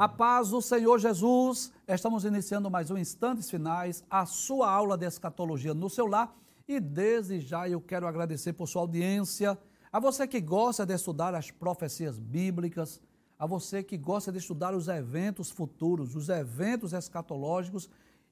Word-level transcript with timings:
A 0.00 0.08
paz 0.08 0.48
do 0.48 0.62
Senhor 0.62 0.98
Jesus. 0.98 1.70
Estamos 1.86 2.24
iniciando 2.24 2.70
mais 2.70 2.90
um 2.90 2.96
Instantes 2.96 3.50
Finais, 3.50 4.02
a 4.08 4.24
sua 4.24 4.72
aula 4.72 4.96
de 4.96 5.04
escatologia 5.04 5.74
no 5.74 5.90
seu 5.90 6.06
lar. 6.06 6.34
E 6.66 6.80
desde 6.80 7.38
já 7.38 7.68
eu 7.68 7.82
quero 7.82 8.06
agradecer 8.06 8.54
por 8.54 8.66
sua 8.66 8.80
audiência, 8.80 9.58
a 9.92 10.00
você 10.00 10.26
que 10.26 10.40
gosta 10.40 10.86
de 10.86 10.94
estudar 10.94 11.34
as 11.34 11.50
profecias 11.50 12.18
bíblicas, 12.18 12.98
a 13.38 13.46
você 13.46 13.82
que 13.82 13.98
gosta 13.98 14.32
de 14.32 14.38
estudar 14.38 14.74
os 14.74 14.88
eventos 14.88 15.50
futuros, 15.50 16.16
os 16.16 16.30
eventos 16.30 16.94
escatológicos, 16.94 17.86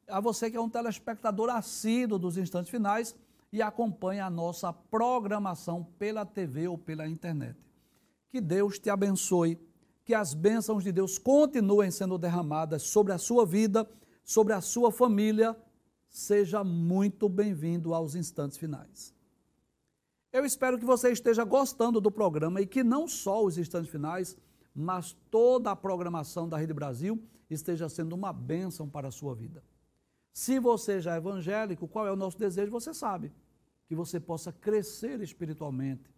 a 0.08 0.20
você 0.20 0.50
que 0.50 0.56
é 0.56 0.60
um 0.62 0.70
telespectador 0.70 1.50
assíduo 1.50 2.18
dos 2.18 2.38
Instantes 2.38 2.70
Finais 2.70 3.14
e 3.52 3.60
acompanha 3.60 4.24
a 4.24 4.30
nossa 4.30 4.72
programação 4.72 5.86
pela 5.98 6.24
TV 6.24 6.66
ou 6.66 6.78
pela 6.78 7.06
internet. 7.06 7.58
Que 8.30 8.40
Deus 8.40 8.78
te 8.78 8.88
abençoe 8.88 9.67
que 10.08 10.14
as 10.14 10.32
bênçãos 10.32 10.82
de 10.82 10.90
Deus 10.90 11.18
continuem 11.18 11.90
sendo 11.90 12.16
derramadas 12.16 12.80
sobre 12.84 13.12
a 13.12 13.18
sua 13.18 13.44
vida, 13.44 13.86
sobre 14.24 14.54
a 14.54 14.60
sua 14.62 14.90
família. 14.90 15.54
Seja 16.08 16.64
muito 16.64 17.28
bem-vindo 17.28 17.92
aos 17.92 18.14
instantes 18.14 18.56
finais. 18.56 19.14
Eu 20.32 20.46
espero 20.46 20.78
que 20.78 20.84
você 20.86 21.12
esteja 21.12 21.44
gostando 21.44 22.00
do 22.00 22.10
programa 22.10 22.58
e 22.62 22.66
que 22.66 22.82
não 22.82 23.06
só 23.06 23.44
os 23.44 23.58
instantes 23.58 23.90
finais, 23.90 24.34
mas 24.74 25.14
toda 25.30 25.72
a 25.72 25.76
programação 25.76 26.48
da 26.48 26.56
Rede 26.56 26.72
Brasil 26.72 27.22
esteja 27.50 27.86
sendo 27.86 28.14
uma 28.14 28.32
bênção 28.32 28.88
para 28.88 29.08
a 29.08 29.12
sua 29.12 29.34
vida. 29.34 29.62
Se 30.32 30.58
você 30.58 31.02
já 31.02 31.16
é 31.16 31.18
evangélico, 31.18 31.86
qual 31.86 32.06
é 32.06 32.10
o 32.10 32.16
nosso 32.16 32.38
desejo? 32.38 32.70
Você 32.70 32.94
sabe. 32.94 33.30
Que 33.86 33.94
você 33.94 34.18
possa 34.18 34.52
crescer 34.52 35.20
espiritualmente, 35.20 36.10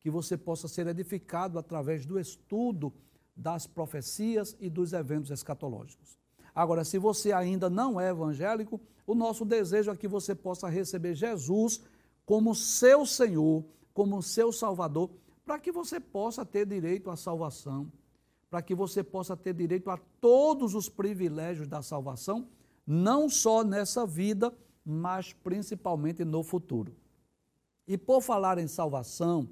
que 0.00 0.08
você 0.08 0.34
possa 0.34 0.66
ser 0.66 0.86
edificado 0.86 1.58
através 1.58 2.06
do 2.06 2.18
estudo 2.18 2.90
das 3.36 3.66
profecias 3.66 4.56
e 4.60 4.68
dos 4.70 4.92
eventos 4.92 5.30
escatológicos. 5.30 6.18
Agora, 6.54 6.84
se 6.84 6.98
você 6.98 7.32
ainda 7.32 7.68
não 7.68 8.00
é 8.00 8.10
evangélico, 8.10 8.80
o 9.06 9.14
nosso 9.14 9.44
desejo 9.44 9.90
é 9.90 9.96
que 9.96 10.06
você 10.06 10.34
possa 10.34 10.68
receber 10.68 11.14
Jesus 11.14 11.82
como 12.24 12.54
seu 12.54 13.04
Senhor, 13.04 13.64
como 13.92 14.22
seu 14.22 14.52
Salvador, 14.52 15.10
para 15.44 15.58
que 15.58 15.72
você 15.72 16.00
possa 16.00 16.44
ter 16.44 16.64
direito 16.64 17.10
à 17.10 17.16
salvação, 17.16 17.90
para 18.48 18.62
que 18.62 18.74
você 18.74 19.02
possa 19.02 19.36
ter 19.36 19.52
direito 19.52 19.90
a 19.90 19.98
todos 20.20 20.74
os 20.74 20.88
privilégios 20.88 21.66
da 21.66 21.82
salvação, 21.82 22.48
não 22.86 23.28
só 23.28 23.64
nessa 23.64 24.06
vida, 24.06 24.54
mas 24.84 25.32
principalmente 25.32 26.24
no 26.24 26.42
futuro. 26.42 26.94
E 27.86 27.98
por 27.98 28.22
falar 28.22 28.58
em 28.58 28.68
salvação, 28.68 29.48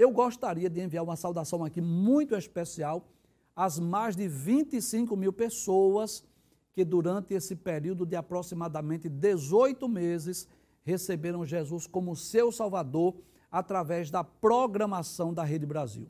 eu 0.00 0.10
gostaria 0.10 0.70
de 0.70 0.80
enviar 0.80 1.04
uma 1.04 1.14
saudação 1.14 1.62
aqui 1.62 1.78
muito 1.78 2.34
especial 2.34 3.06
às 3.54 3.78
mais 3.78 4.16
de 4.16 4.26
25 4.26 5.14
mil 5.14 5.30
pessoas 5.30 6.24
que, 6.72 6.86
durante 6.86 7.34
esse 7.34 7.54
período 7.54 8.06
de 8.06 8.16
aproximadamente 8.16 9.10
18 9.10 9.86
meses, 9.86 10.48
receberam 10.82 11.44
Jesus 11.44 11.86
como 11.86 12.16
seu 12.16 12.50
Salvador 12.50 13.14
através 13.52 14.10
da 14.10 14.24
programação 14.24 15.34
da 15.34 15.44
Rede 15.44 15.66
Brasil. 15.66 16.08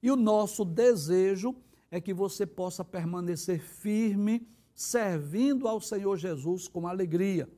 E 0.00 0.12
o 0.12 0.16
nosso 0.16 0.64
desejo 0.64 1.56
é 1.90 2.00
que 2.00 2.14
você 2.14 2.46
possa 2.46 2.84
permanecer 2.84 3.60
firme, 3.60 4.46
servindo 4.72 5.66
ao 5.66 5.80
Senhor 5.80 6.16
Jesus 6.16 6.68
com 6.68 6.86
alegria. 6.86 7.48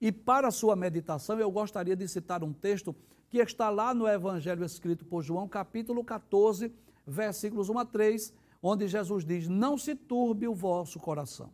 E 0.00 0.10
para 0.10 0.48
a 0.48 0.52
sua 0.52 0.74
meditação, 0.74 1.38
eu 1.38 1.50
gostaria 1.50 1.94
de 1.94 2.08
citar 2.08 2.42
um 2.42 2.52
texto 2.54 2.96
que 3.28 3.38
está 3.38 3.68
lá 3.68 3.92
no 3.92 4.08
Evangelho 4.08 4.64
escrito 4.64 5.04
por 5.04 5.22
João, 5.22 5.46
capítulo 5.46 6.02
14, 6.02 6.72
versículos 7.06 7.68
1 7.68 7.78
a 7.78 7.84
3, 7.84 8.32
onde 8.62 8.88
Jesus 8.88 9.24
diz: 9.24 9.48
Não 9.48 9.76
se 9.76 9.94
turbe 9.94 10.48
o 10.48 10.54
vosso 10.54 10.98
coração. 10.98 11.52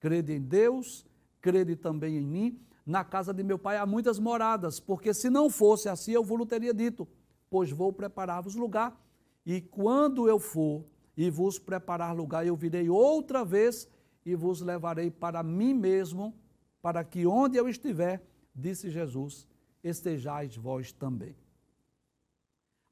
Crede 0.00 0.32
em 0.32 0.40
Deus, 0.40 1.06
crede 1.40 1.76
também 1.76 2.16
em 2.16 2.26
mim. 2.26 2.60
Na 2.84 3.04
casa 3.04 3.34
de 3.34 3.42
meu 3.42 3.58
pai 3.58 3.76
há 3.76 3.84
muitas 3.84 4.18
moradas, 4.18 4.80
porque 4.80 5.12
se 5.12 5.28
não 5.28 5.50
fosse 5.50 5.88
assim, 5.88 6.12
eu 6.12 6.24
vos 6.24 6.46
teria 6.46 6.72
dito, 6.72 7.06
pois 7.50 7.70
vou 7.70 7.92
preparar-vos 7.92 8.54
lugar. 8.54 8.98
E 9.44 9.60
quando 9.60 10.28
eu 10.28 10.38
for 10.38 10.84
e 11.16 11.30
vos 11.30 11.58
preparar 11.58 12.16
lugar, 12.16 12.46
eu 12.46 12.56
virei 12.56 12.88
outra 12.88 13.44
vez 13.44 13.88
e 14.24 14.34
vos 14.34 14.60
levarei 14.60 15.10
para 15.10 15.42
mim 15.42 15.74
mesmo, 15.74 16.34
para 16.80 17.04
que 17.04 17.26
onde 17.26 17.56
eu 17.58 17.68
estiver, 17.68 18.22
disse 18.54 18.90
Jesus, 18.90 19.46
estejais 19.82 20.56
vós 20.56 20.92
também. 20.92 21.36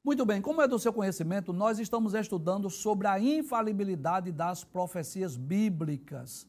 Muito 0.03 0.25
bem, 0.25 0.41
como 0.41 0.61
é 0.61 0.67
do 0.67 0.79
seu 0.79 0.93
conhecimento, 0.93 1.51
nós 1.51 1.79
estamos 1.79 2.13
estudando 2.13 2.69
sobre 2.69 3.07
a 3.07 3.19
infalibilidade 3.19 4.31
das 4.31 4.63
profecias 4.63 5.35
bíblicas. 5.35 6.47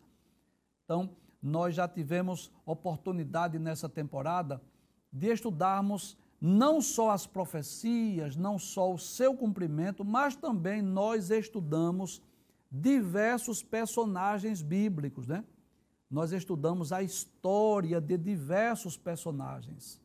Então, 0.84 1.10
nós 1.42 1.74
já 1.74 1.88
tivemos 1.88 2.52
oportunidade 2.64 3.58
nessa 3.58 3.88
temporada 3.88 4.62
de 5.12 5.32
estudarmos 5.32 6.16
não 6.40 6.80
só 6.80 7.10
as 7.10 7.26
profecias, 7.26 8.36
não 8.36 8.58
só 8.58 8.92
o 8.92 8.98
seu 8.98 9.34
cumprimento, 9.34 10.04
mas 10.04 10.36
também 10.36 10.80
nós 10.80 11.30
estudamos 11.30 12.22
diversos 12.70 13.62
personagens 13.62 14.62
bíblicos, 14.62 15.26
né? 15.26 15.44
Nós 16.10 16.32
estudamos 16.32 16.92
a 16.92 17.02
história 17.02 18.00
de 18.00 18.16
diversos 18.16 18.96
personagens. 18.96 20.00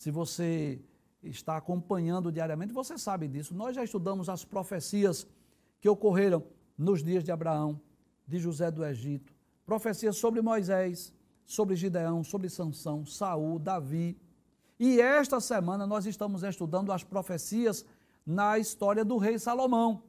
Se 0.00 0.10
você 0.10 0.80
está 1.22 1.58
acompanhando 1.58 2.32
diariamente, 2.32 2.72
você 2.72 2.96
sabe 2.96 3.28
disso. 3.28 3.54
Nós 3.54 3.76
já 3.76 3.84
estudamos 3.84 4.30
as 4.30 4.46
profecias 4.46 5.26
que 5.78 5.90
ocorreram 5.90 6.42
nos 6.78 7.04
dias 7.04 7.22
de 7.22 7.30
Abraão, 7.30 7.78
de 8.26 8.38
José 8.38 8.70
do 8.70 8.82
Egito, 8.82 9.30
profecias 9.66 10.16
sobre 10.16 10.40
Moisés, 10.40 11.12
sobre 11.44 11.76
Gideão, 11.76 12.24
sobre 12.24 12.48
Sansão, 12.48 13.04
Saul, 13.04 13.58
Davi. 13.58 14.18
E 14.78 15.02
esta 15.02 15.38
semana 15.38 15.86
nós 15.86 16.06
estamos 16.06 16.42
estudando 16.44 16.92
as 16.92 17.04
profecias 17.04 17.84
na 18.24 18.58
história 18.58 19.04
do 19.04 19.18
rei 19.18 19.38
Salomão. 19.38 20.02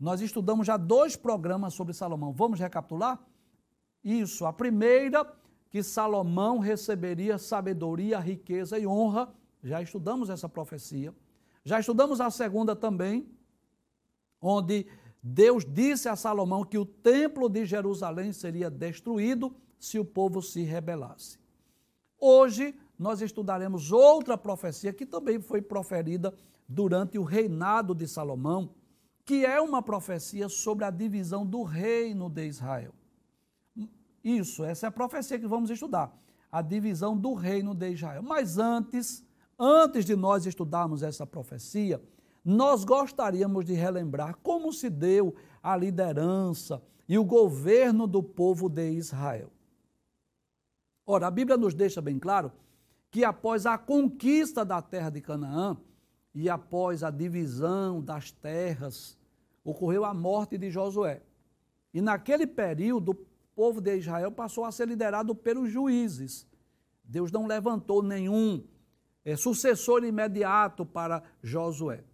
Nós 0.00 0.22
estudamos 0.22 0.66
já 0.66 0.78
dois 0.78 1.16
programas 1.16 1.74
sobre 1.74 1.92
Salomão. 1.92 2.32
Vamos 2.32 2.58
recapitular? 2.60 3.22
Isso, 4.02 4.46
a 4.46 4.54
primeira 4.54 5.22
que 5.70 5.82
Salomão 5.82 6.58
receberia 6.58 7.38
sabedoria, 7.38 8.18
riqueza 8.18 8.78
e 8.78 8.86
honra. 8.86 9.32
Já 9.62 9.82
estudamos 9.82 10.30
essa 10.30 10.48
profecia. 10.48 11.14
Já 11.64 11.78
estudamos 11.78 12.20
a 12.20 12.30
segunda 12.30 12.74
também, 12.74 13.28
onde 14.40 14.86
Deus 15.22 15.64
disse 15.64 16.08
a 16.08 16.16
Salomão 16.16 16.64
que 16.64 16.78
o 16.78 16.86
templo 16.86 17.48
de 17.48 17.66
Jerusalém 17.66 18.32
seria 18.32 18.70
destruído 18.70 19.54
se 19.78 19.98
o 19.98 20.04
povo 20.04 20.40
se 20.40 20.62
rebelasse. 20.62 21.38
Hoje 22.18 22.74
nós 22.98 23.20
estudaremos 23.20 23.92
outra 23.92 24.36
profecia 24.36 24.92
que 24.92 25.06
também 25.06 25.40
foi 25.40 25.60
proferida 25.60 26.34
durante 26.68 27.18
o 27.18 27.22
reinado 27.22 27.94
de 27.94 28.08
Salomão, 28.08 28.74
que 29.24 29.44
é 29.44 29.60
uma 29.60 29.82
profecia 29.82 30.48
sobre 30.48 30.84
a 30.84 30.90
divisão 30.90 31.46
do 31.46 31.62
reino 31.62 32.28
de 32.28 32.46
Israel. 32.46 32.92
Isso, 34.22 34.64
essa 34.64 34.86
é 34.86 34.88
a 34.88 34.92
profecia 34.92 35.38
que 35.38 35.46
vamos 35.46 35.70
estudar. 35.70 36.16
A 36.50 36.62
divisão 36.62 37.16
do 37.16 37.34
reino 37.34 37.74
de 37.74 37.90
Israel. 37.90 38.22
Mas 38.22 38.58
antes, 38.58 39.24
antes 39.58 40.04
de 40.04 40.16
nós 40.16 40.46
estudarmos 40.46 41.02
essa 41.02 41.26
profecia, 41.26 42.02
nós 42.44 42.84
gostaríamos 42.84 43.64
de 43.64 43.74
relembrar 43.74 44.36
como 44.42 44.72
se 44.72 44.88
deu 44.88 45.34
a 45.62 45.76
liderança 45.76 46.82
e 47.08 47.18
o 47.18 47.24
governo 47.24 48.06
do 48.06 48.22
povo 48.22 48.68
de 48.68 48.90
Israel. 48.90 49.50
Ora, 51.06 51.26
a 51.26 51.30
Bíblia 51.30 51.56
nos 51.56 51.74
deixa 51.74 52.00
bem 52.00 52.18
claro 52.18 52.52
que 53.10 53.24
após 53.24 53.66
a 53.66 53.78
conquista 53.78 54.64
da 54.64 54.82
terra 54.82 55.10
de 55.10 55.20
Canaã 55.20 55.76
e 56.34 56.48
após 56.48 57.02
a 57.02 57.10
divisão 57.10 58.00
das 58.02 58.30
terras, 58.30 59.18
ocorreu 59.64 60.04
a 60.04 60.14
morte 60.14 60.56
de 60.56 60.70
Josué. 60.70 61.22
E 61.92 62.00
naquele 62.00 62.46
período, 62.46 63.14
povo 63.58 63.80
de 63.80 63.96
Israel 63.96 64.30
passou 64.30 64.64
a 64.64 64.70
ser 64.70 64.86
liderado 64.86 65.34
pelos 65.34 65.68
juízes. 65.68 66.46
Deus 67.02 67.32
não 67.32 67.44
levantou 67.44 68.04
nenhum 68.04 68.62
é, 69.24 69.34
sucessor 69.34 70.04
imediato 70.04 70.86
para 70.86 71.24
Josué. 71.42 72.04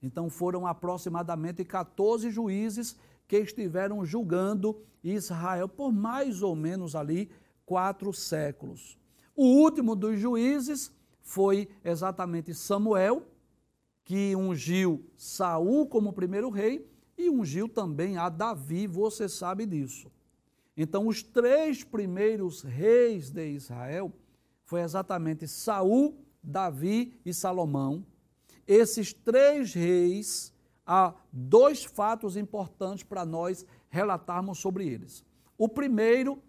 Então 0.00 0.30
foram 0.30 0.64
aproximadamente 0.64 1.64
14 1.64 2.30
juízes 2.30 2.94
que 3.26 3.36
estiveram 3.36 4.04
julgando 4.04 4.80
Israel 5.02 5.68
por 5.68 5.90
mais 5.90 6.40
ou 6.40 6.54
menos 6.54 6.94
ali 6.94 7.32
quatro 7.64 8.12
séculos. 8.12 8.96
O 9.34 9.44
último 9.44 9.96
dos 9.96 10.20
juízes 10.20 10.92
foi 11.20 11.68
exatamente 11.84 12.54
Samuel, 12.54 13.26
que 14.04 14.36
ungiu 14.36 15.04
Saul 15.16 15.88
como 15.88 16.12
primeiro 16.12 16.48
rei 16.48 16.88
e 17.18 17.28
ungiu 17.28 17.68
também 17.68 18.16
a 18.18 18.28
Davi, 18.28 18.86
você 18.86 19.28
sabe 19.28 19.66
disso. 19.66 20.14
Então, 20.76 21.06
os 21.06 21.22
três 21.22 21.82
primeiros 21.82 22.62
reis 22.62 23.30
de 23.30 23.48
Israel 23.48 24.12
foi 24.64 24.82
exatamente 24.82 25.48
Saul, 25.48 26.18
Davi 26.42 27.18
e 27.24 27.32
Salomão. 27.32 28.04
Esses 28.66 29.12
três 29.12 29.72
reis 29.72 30.52
há 30.84 31.14
dois 31.32 31.84
fatos 31.84 32.36
importantes 32.36 33.04
para 33.04 33.24
nós 33.24 33.64
relatarmos 33.88 34.58
sobre 34.58 34.86
eles. 34.86 35.24
O 35.56 35.68
primeiro 35.68 36.42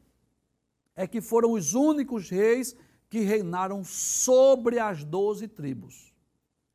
é 0.95 1.07
que 1.07 1.21
foram 1.21 1.53
os 1.53 1.73
únicos 1.73 2.29
reis 2.29 2.75
que 3.09 3.19
reinaram 3.19 3.83
sobre 3.83 4.79
as 4.79 5.03
doze 5.03 5.47
tribos: 5.47 6.13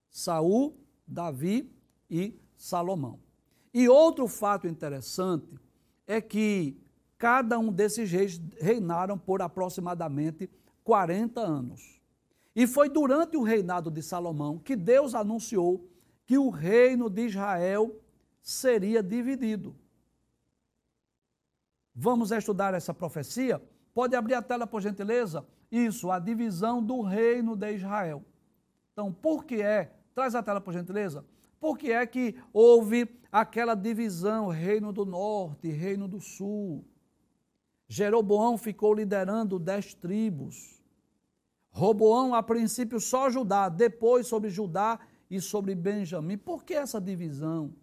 Saul, 0.08 0.76
Davi 1.06 1.70
e 2.08 2.34
Salomão. 2.56 3.20
E 3.74 3.88
outro 3.88 4.26
fato 4.28 4.66
interessante 4.66 5.58
é 6.06 6.20
que 6.20 6.80
cada 7.22 7.56
um 7.56 7.70
desses 7.70 8.10
reis 8.10 8.42
reinaram 8.60 9.16
por 9.16 9.42
aproximadamente 9.42 10.50
40 10.82 11.40
anos. 11.40 12.02
E 12.52 12.66
foi 12.66 12.88
durante 12.88 13.36
o 13.36 13.44
reinado 13.44 13.92
de 13.92 14.02
Salomão 14.02 14.58
que 14.58 14.74
Deus 14.74 15.14
anunciou 15.14 15.88
que 16.26 16.36
o 16.36 16.50
reino 16.50 17.08
de 17.08 17.26
Israel 17.26 17.94
seria 18.40 19.04
dividido. 19.04 19.76
Vamos 21.94 22.32
estudar 22.32 22.74
essa 22.74 22.92
profecia? 22.92 23.62
Pode 23.94 24.16
abrir 24.16 24.34
a 24.34 24.42
tela, 24.42 24.66
por 24.66 24.82
gentileza? 24.82 25.46
Isso, 25.70 26.10
a 26.10 26.18
divisão 26.18 26.82
do 26.82 27.02
reino 27.02 27.54
de 27.54 27.72
Israel. 27.72 28.24
Então, 28.92 29.12
por 29.12 29.44
que 29.44 29.62
é? 29.62 29.92
Traz 30.12 30.34
a 30.34 30.42
tela, 30.42 30.60
por 30.60 30.72
gentileza. 30.72 31.24
Por 31.60 31.78
que 31.78 31.92
é 31.92 32.04
que 32.04 32.34
houve 32.52 33.08
aquela 33.30 33.76
divisão, 33.76 34.48
reino 34.48 34.92
do 34.92 35.06
norte, 35.06 35.68
reino 35.68 36.08
do 36.08 36.20
sul? 36.20 36.84
Jeroboão 37.92 38.56
ficou 38.56 38.94
liderando 38.94 39.58
dez 39.58 39.92
tribos. 39.92 40.82
Roboão, 41.68 42.34
a 42.34 42.42
princípio, 42.42 42.98
só 42.98 43.28
Judá, 43.28 43.68
depois 43.68 44.26
sobre 44.26 44.48
Judá 44.48 44.98
e 45.30 45.42
sobre 45.42 45.74
Benjamim. 45.74 46.38
Por 46.38 46.64
que 46.64 46.72
essa 46.72 46.98
divisão? 46.98 47.74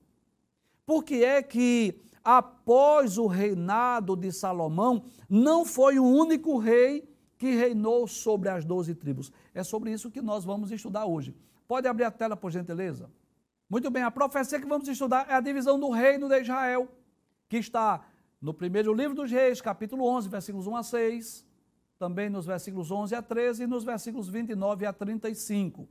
Por 0.84 1.04
que 1.04 1.24
é 1.24 1.44
que, 1.44 2.02
após 2.24 3.20
o 3.20 3.28
reinado 3.28 4.16
de 4.16 4.32
Salomão, 4.32 5.06
não 5.30 5.64
foi 5.64 6.00
o 6.00 6.04
único 6.04 6.58
rei 6.58 7.08
que 7.38 7.54
reinou 7.54 8.08
sobre 8.08 8.50
as 8.50 8.66
doze 8.66 8.96
tribos? 8.96 9.32
É 9.54 9.64
sobre 9.64 9.92
isso 9.92 10.10
que 10.10 10.24
nós 10.24 10.44
vamos 10.44 10.72
estudar 10.72 11.06
hoje. 11.06 11.36
Pode 11.68 11.88
abrir 11.88 12.06
a 12.06 12.12
tela, 12.12 12.36
por 12.36 12.50
gentileza? 12.50 13.12
Muito 13.70 13.92
bem, 13.92 14.02
a 14.02 14.10
profecia 14.10 14.60
que 14.60 14.66
vamos 14.66 14.88
estudar 14.88 15.28
é 15.30 15.36
a 15.36 15.40
divisão 15.40 15.80
do 15.80 15.92
reino 15.92 16.28
de 16.28 16.42
Israel, 16.42 16.88
que 17.48 17.58
está 17.58 18.09
no 18.42 18.54
primeiro 18.54 18.94
livro 18.94 19.16
dos 19.16 19.30
Reis, 19.30 19.60
capítulo 19.60 20.06
11, 20.06 20.30
versículos 20.30 20.66
1 20.66 20.76
a 20.76 20.84
6, 20.84 21.46
também 21.98 22.30
nos 22.30 22.46
versículos 22.46 22.90
11 22.90 23.14
a 23.14 23.22
13 23.22 23.64
e 23.64 23.68
nos 23.68 23.84
versículos 23.84 24.30
29 24.30 24.86
a 24.86 24.94
35. 24.94 25.88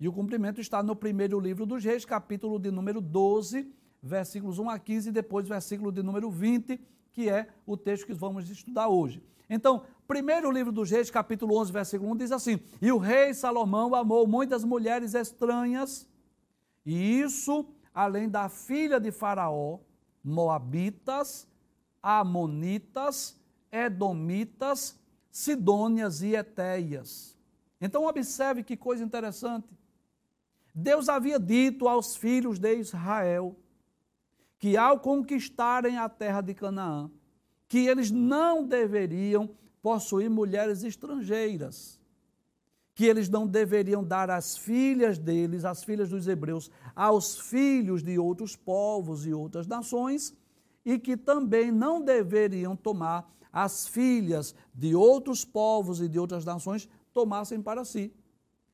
E 0.00 0.08
o 0.08 0.12
cumprimento 0.12 0.60
está 0.60 0.82
no 0.82 0.96
primeiro 0.96 1.38
livro 1.38 1.66
dos 1.66 1.84
Reis, 1.84 2.04
capítulo 2.04 2.58
de 2.58 2.70
número 2.70 3.00
12, 3.00 3.70
versículos 4.02 4.58
1 4.58 4.70
a 4.70 4.78
15, 4.78 5.08
e 5.10 5.12
depois 5.12 5.46
versículo 5.46 5.92
de 5.92 6.02
número 6.02 6.30
20, 6.30 6.80
que 7.12 7.28
é 7.28 7.48
o 7.66 7.76
texto 7.76 8.06
que 8.06 8.14
vamos 8.14 8.48
estudar 8.48 8.88
hoje. 8.88 9.22
Então, 9.48 9.84
primeiro 10.08 10.50
livro 10.50 10.72
dos 10.72 10.90
Reis, 10.90 11.10
capítulo 11.10 11.58
11, 11.60 11.70
versículo 11.70 12.10
1, 12.12 12.16
diz 12.16 12.32
assim: 12.32 12.58
E 12.80 12.90
o 12.90 12.96
rei 12.96 13.34
Salomão 13.34 13.94
amou 13.94 14.26
muitas 14.26 14.64
mulheres 14.64 15.14
estranhas, 15.14 16.08
e 16.84 17.20
isso 17.20 17.66
além 17.92 18.28
da 18.28 18.48
filha 18.48 18.98
de 18.98 19.12
Faraó, 19.12 19.78
Moabitas, 20.24 21.46
Amonitas, 22.04 23.34
Edomitas, 23.72 25.00
Sidônias 25.30 26.20
e 26.20 26.34
Etéias. 26.34 27.34
Então, 27.80 28.04
observe 28.04 28.62
que 28.62 28.76
coisa 28.76 29.02
interessante. 29.02 29.68
Deus 30.74 31.08
havia 31.08 31.38
dito 31.40 31.88
aos 31.88 32.14
filhos 32.14 32.58
de 32.58 32.74
Israel 32.74 33.56
que 34.58 34.76
ao 34.76 35.00
conquistarem 35.00 35.98
a 35.98 36.08
terra 36.08 36.40
de 36.40 36.52
Canaã, 36.52 37.10
que 37.68 37.86
eles 37.86 38.10
não 38.10 38.66
deveriam 38.66 39.50
possuir 39.82 40.30
mulheres 40.30 40.82
estrangeiras, 40.84 42.00
que 42.94 43.04
eles 43.04 43.28
não 43.28 43.46
deveriam 43.46 44.02
dar 44.02 44.30
as 44.30 44.56
filhas 44.56 45.18
deles, 45.18 45.64
as 45.64 45.82
filhas 45.82 46.08
dos 46.08 46.28
hebreus, 46.28 46.70
aos 46.94 47.38
filhos 47.38 48.02
de 48.02 48.18
outros 48.18 48.56
povos 48.56 49.26
e 49.26 49.34
outras 49.34 49.66
nações, 49.66 50.34
e 50.84 50.98
que 50.98 51.16
também 51.16 51.72
não 51.72 52.00
deveriam 52.00 52.76
tomar 52.76 53.32
as 53.52 53.86
filhas 53.86 54.54
de 54.74 54.94
outros 54.94 55.44
povos 55.44 56.00
e 56.00 56.08
de 56.08 56.18
outras 56.18 56.44
nações 56.44 56.88
tomassem 57.12 57.62
para 57.62 57.84
si. 57.84 58.12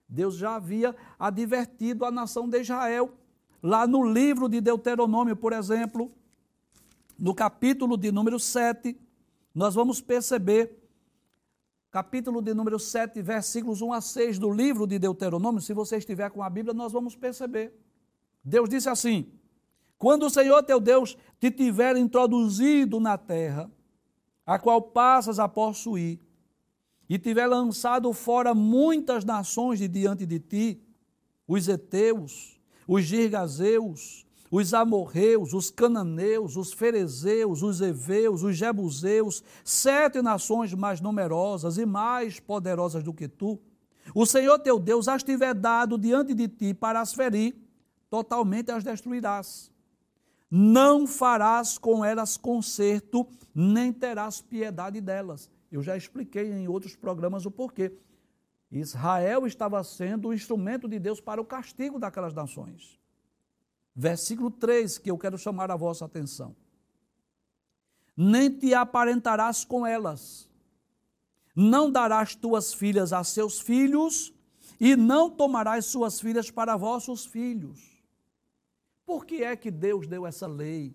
Deus 0.08 0.36
já 0.36 0.56
havia 0.56 0.96
advertido 1.18 2.04
a 2.04 2.10
nação 2.10 2.48
de 2.48 2.60
Israel. 2.60 3.14
Lá 3.62 3.86
no 3.86 4.02
livro 4.02 4.48
de 4.48 4.60
Deuteronômio, 4.60 5.36
por 5.36 5.52
exemplo, 5.52 6.10
no 7.18 7.34
capítulo 7.34 7.96
de 7.96 8.10
número 8.10 8.40
7, 8.40 8.98
nós 9.54 9.74
vamos 9.74 10.00
perceber, 10.00 10.82
capítulo 11.90 12.40
de 12.40 12.54
número 12.54 12.78
7, 12.78 13.20
versículos 13.20 13.82
1 13.82 13.92
a 13.92 14.00
6 14.00 14.38
do 14.38 14.50
livro 14.50 14.86
de 14.86 14.98
Deuteronômio, 14.98 15.60
se 15.60 15.74
você 15.74 15.98
estiver 15.98 16.30
com 16.30 16.42
a 16.42 16.48
Bíblia, 16.48 16.72
nós 16.72 16.90
vamos 16.90 17.14
perceber. 17.14 17.78
Deus 18.42 18.68
disse 18.68 18.88
assim: 18.88 19.30
Quando 20.00 20.24
o 20.24 20.30
Senhor 20.30 20.62
teu 20.62 20.80
Deus 20.80 21.14
te 21.38 21.50
tiver 21.50 21.94
introduzido 21.94 22.98
na 22.98 23.18
terra, 23.18 23.70
a 24.46 24.58
qual 24.58 24.80
passas 24.80 25.38
a 25.38 25.46
possuir, 25.46 26.18
e 27.06 27.18
tiver 27.18 27.46
lançado 27.46 28.10
fora 28.14 28.54
muitas 28.54 29.26
nações 29.26 29.78
de 29.78 29.86
diante 29.86 30.24
de 30.24 30.40
ti, 30.40 30.82
os 31.46 31.68
heteus, 31.68 32.58
os 32.88 33.04
girgazeus, 33.04 34.24
os 34.50 34.72
amorreus, 34.72 35.52
os 35.52 35.70
cananeus, 35.70 36.56
os 36.56 36.72
ferezeus, 36.72 37.62
os 37.62 37.82
heveus, 37.82 38.42
os 38.42 38.56
jebuseus, 38.56 39.44
sete 39.62 40.22
nações 40.22 40.72
mais 40.72 41.02
numerosas 41.02 41.76
e 41.76 41.84
mais 41.84 42.40
poderosas 42.40 43.04
do 43.04 43.12
que 43.12 43.28
tu, 43.28 43.60
o 44.14 44.24
Senhor 44.24 44.58
teu 44.60 44.78
Deus 44.78 45.08
as 45.08 45.22
tiver 45.22 45.52
dado 45.52 45.98
diante 45.98 46.32
de 46.32 46.48
ti 46.48 46.72
para 46.72 47.02
as 47.02 47.12
ferir, 47.12 47.54
totalmente 48.08 48.70
as 48.70 48.82
destruirás. 48.82 49.69
Não 50.50 51.06
farás 51.06 51.78
com 51.78 52.04
elas 52.04 52.36
conserto, 52.36 53.26
nem 53.54 53.92
terás 53.92 54.40
piedade 54.40 55.00
delas. 55.00 55.48
Eu 55.70 55.82
já 55.82 55.96
expliquei 55.96 56.50
em 56.50 56.66
outros 56.66 56.96
programas 56.96 57.46
o 57.46 57.50
porquê. 57.50 57.92
Israel 58.70 59.46
estava 59.46 59.82
sendo 59.84 60.28
o 60.28 60.34
instrumento 60.34 60.88
de 60.88 60.98
Deus 60.98 61.20
para 61.20 61.40
o 61.40 61.44
castigo 61.44 61.98
daquelas 61.98 62.34
nações. 62.34 62.98
Versículo 63.94 64.50
3, 64.50 64.98
que 64.98 65.10
eu 65.10 65.18
quero 65.18 65.38
chamar 65.38 65.70
a 65.70 65.76
vossa 65.76 66.04
atenção. 66.04 66.54
Nem 68.16 68.50
te 68.50 68.74
aparentarás 68.74 69.64
com 69.64 69.86
elas, 69.86 70.48
não 71.54 71.90
darás 71.90 72.34
tuas 72.34 72.74
filhas 72.74 73.12
a 73.12 73.24
seus 73.24 73.60
filhos, 73.60 74.32
e 74.80 74.96
não 74.96 75.28
tomarás 75.30 75.86
suas 75.86 76.20
filhas 76.20 76.50
para 76.50 76.76
vossos 76.76 77.26
filhos. 77.26 77.89
Por 79.10 79.26
que 79.26 79.42
é 79.42 79.56
que 79.56 79.72
Deus 79.72 80.06
deu 80.06 80.24
essa 80.24 80.46
lei? 80.46 80.94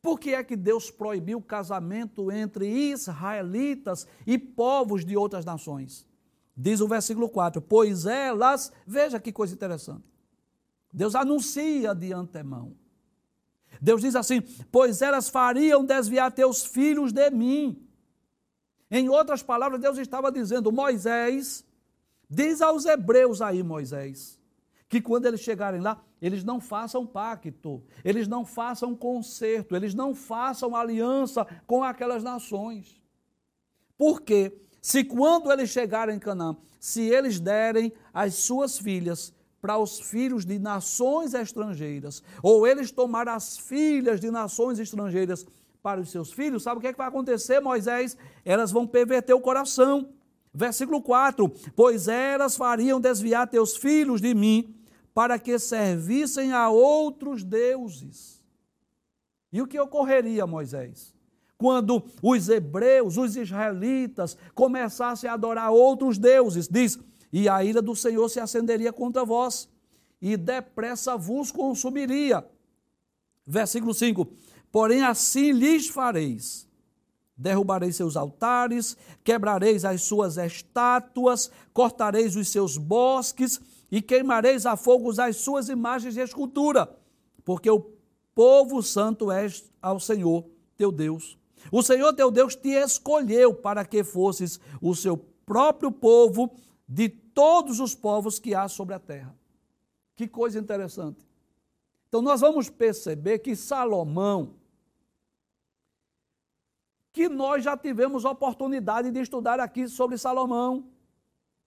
Por 0.00 0.20
que 0.20 0.32
é 0.32 0.44
que 0.44 0.54
Deus 0.54 0.92
proibiu 0.92 1.38
o 1.38 1.42
casamento 1.42 2.30
entre 2.30 2.68
israelitas 2.68 4.06
e 4.24 4.38
povos 4.38 5.04
de 5.04 5.16
outras 5.16 5.44
nações? 5.44 6.06
Diz 6.56 6.80
o 6.80 6.86
versículo 6.86 7.28
4: 7.28 7.60
Pois 7.60 8.06
elas, 8.06 8.70
veja 8.86 9.18
que 9.18 9.32
coisa 9.32 9.54
interessante. 9.54 10.04
Deus 10.92 11.16
anuncia 11.16 11.92
de 11.96 12.12
antemão. 12.12 12.76
Deus 13.80 14.02
diz 14.02 14.14
assim: 14.14 14.40
Pois 14.70 15.02
elas 15.02 15.28
fariam 15.28 15.84
desviar 15.84 16.30
teus 16.30 16.64
filhos 16.64 17.12
de 17.12 17.28
mim. 17.32 17.84
Em 18.88 19.08
outras 19.08 19.42
palavras, 19.42 19.80
Deus 19.80 19.98
estava 19.98 20.30
dizendo: 20.30 20.70
Moisés, 20.70 21.64
diz 22.30 22.62
aos 22.62 22.84
hebreus 22.84 23.42
aí, 23.42 23.64
Moisés, 23.64 24.40
que 24.92 25.00
quando 25.00 25.24
eles 25.24 25.40
chegarem 25.40 25.80
lá, 25.80 26.04
eles 26.20 26.44
não 26.44 26.60
façam 26.60 27.06
pacto, 27.06 27.82
eles 28.04 28.28
não 28.28 28.44
façam 28.44 28.94
concerto, 28.94 29.74
eles 29.74 29.94
não 29.94 30.14
façam 30.14 30.76
aliança 30.76 31.46
com 31.66 31.82
aquelas 31.82 32.22
nações. 32.22 33.00
Porque 33.96 34.52
se 34.82 35.02
quando 35.02 35.50
eles 35.50 35.70
chegarem 35.70 36.16
em 36.16 36.18
Canaã, 36.18 36.58
se 36.78 37.00
eles 37.00 37.40
derem 37.40 37.90
as 38.12 38.34
suas 38.34 38.78
filhas 38.78 39.32
para 39.62 39.78
os 39.78 39.98
filhos 39.98 40.44
de 40.44 40.58
nações 40.58 41.32
estrangeiras, 41.32 42.22
ou 42.42 42.66
eles 42.66 42.90
tomarem 42.90 43.32
as 43.32 43.56
filhas 43.56 44.20
de 44.20 44.30
nações 44.30 44.78
estrangeiras 44.78 45.46
para 45.82 46.02
os 46.02 46.10
seus 46.10 46.30
filhos, 46.30 46.64
sabe 46.64 46.76
o 46.76 46.80
que, 46.82 46.88
é 46.88 46.92
que 46.92 46.98
vai 46.98 47.08
acontecer, 47.08 47.60
Moisés? 47.60 48.14
Elas 48.44 48.70
vão 48.70 48.86
perverter 48.86 49.34
o 49.34 49.40
coração. 49.40 50.10
Versículo 50.52 51.00
4: 51.00 51.48
Pois 51.74 52.08
elas 52.08 52.56
fariam 52.56 53.00
desviar 53.00 53.48
teus 53.48 53.74
filhos 53.74 54.20
de 54.20 54.34
mim, 54.34 54.81
para 55.14 55.38
que 55.38 55.58
servissem 55.58 56.52
a 56.52 56.70
outros 56.70 57.42
deuses. 57.44 58.42
E 59.52 59.60
o 59.60 59.66
que 59.66 59.78
ocorreria, 59.78 60.46
Moisés? 60.46 61.14
Quando 61.58 62.02
os 62.22 62.48
hebreus, 62.48 63.16
os 63.16 63.36
israelitas, 63.36 64.36
começassem 64.54 65.28
a 65.28 65.34
adorar 65.34 65.70
outros 65.70 66.18
deuses, 66.18 66.66
diz: 66.68 66.98
E 67.32 67.48
a 67.48 67.62
ira 67.62 67.80
do 67.80 67.94
Senhor 67.94 68.28
se 68.28 68.40
acenderia 68.40 68.92
contra 68.92 69.24
vós, 69.24 69.68
e 70.20 70.36
depressa 70.36 71.16
vos 71.16 71.52
consumiria, 71.52 72.44
Versículo 73.46 73.92
5: 73.92 74.26
Porém, 74.70 75.02
assim 75.02 75.52
lhes 75.52 75.88
fareis: 75.88 76.68
derrubareis 77.36 77.96
seus 77.96 78.16
altares, 78.16 78.96
quebrareis 79.24 79.84
as 79.84 80.02
suas 80.02 80.36
estátuas, 80.36 81.50
cortareis 81.72 82.36
os 82.36 82.48
seus 82.48 82.76
bosques 82.76 83.60
e 83.92 84.00
queimareis 84.00 84.64
a 84.64 84.74
fogo 84.74 85.12
as 85.20 85.36
suas 85.36 85.68
imagens 85.68 86.14
de 86.14 86.20
escultura, 86.20 86.98
porque 87.44 87.70
o 87.70 87.92
povo 88.34 88.82
santo 88.82 89.30
és 89.30 89.70
ao 89.82 90.00
Senhor 90.00 90.46
teu 90.78 90.90
Deus. 90.90 91.38
O 91.70 91.82
Senhor 91.82 92.14
teu 92.14 92.30
Deus 92.30 92.56
te 92.56 92.70
escolheu 92.70 93.54
para 93.54 93.84
que 93.84 94.02
fosses 94.02 94.58
o 94.80 94.94
seu 94.94 95.18
próprio 95.44 95.92
povo 95.92 96.56
de 96.88 97.10
todos 97.10 97.80
os 97.80 97.94
povos 97.94 98.38
que 98.38 98.54
há 98.54 98.66
sobre 98.66 98.94
a 98.94 98.98
terra. 98.98 99.36
Que 100.16 100.26
coisa 100.26 100.58
interessante. 100.58 101.28
Então 102.08 102.22
nós 102.22 102.40
vamos 102.40 102.70
perceber 102.70 103.40
que 103.40 103.54
Salomão, 103.54 104.54
que 107.12 107.28
nós 107.28 107.62
já 107.62 107.76
tivemos 107.76 108.24
oportunidade 108.24 109.10
de 109.10 109.20
estudar 109.20 109.60
aqui 109.60 109.86
sobre 109.86 110.16
Salomão, 110.16 110.86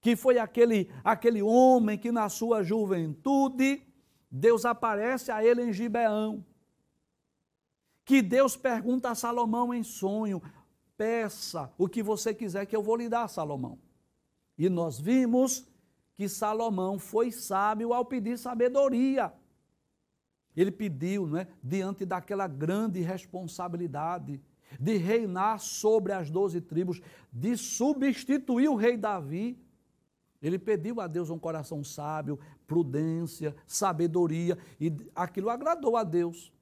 que 0.06 0.16
foi 0.16 0.38
aquele, 0.38 0.88
aquele 1.04 1.42
homem 1.42 1.98
que 1.98 2.12
na 2.12 2.30
sua 2.30 2.62
juventude 2.62 3.82
Deus 4.30 4.64
aparece 4.64 5.32
a 5.32 5.44
ele 5.44 5.64
em 5.64 5.74
Gibeão. 5.74 6.46
Que 8.06 8.22
Deus 8.22 8.56
pergunta 8.56 9.10
a 9.10 9.16
Salomão 9.16 9.74
em 9.74 9.82
sonho: 9.82 10.44
peça 10.96 11.74
o 11.76 11.90
que 11.90 12.04
você 12.04 12.36
quiser 12.36 12.68
que 12.68 12.76
eu 12.76 12.84
vou 12.84 12.96
lhe 12.96 13.10
dar, 13.10 13.28
Salomão. 13.28 13.80
E 14.56 14.70
nós 14.70 15.00
vimos 15.00 15.68
que 16.14 16.30
Salomão 16.30 17.00
foi 17.00 17.32
sábio 17.32 17.92
ao 17.92 18.06
pedir 18.06 18.38
sabedoria. 18.38 19.34
Ele 20.56 20.70
pediu, 20.70 21.26
né, 21.26 21.48
diante 21.64 22.06
daquela 22.06 22.48
grande 22.48 23.02
responsabilidade 23.02 24.40
de 24.80 24.98
reinar 24.98 25.60
sobre 25.60 26.14
as 26.14 26.30
doze 26.30 26.62
tribos, 26.62 27.02
de 27.34 27.58
substituir 27.58 28.70
o 28.70 28.76
rei 28.76 28.96
Davi. 28.96 29.64
Ele 30.46 30.60
pediu 30.60 31.02
a 31.02 31.08
Deus 31.08 31.32
um 31.32 31.40
coração 31.40 31.84
sábio, 31.84 32.38
prudência, 32.68 33.56
sabedoria, 33.66 34.56
e 34.80 34.96
aquilo 35.16 35.50
agradou 35.50 35.98
a 35.98 36.04
Deus. 36.04 36.54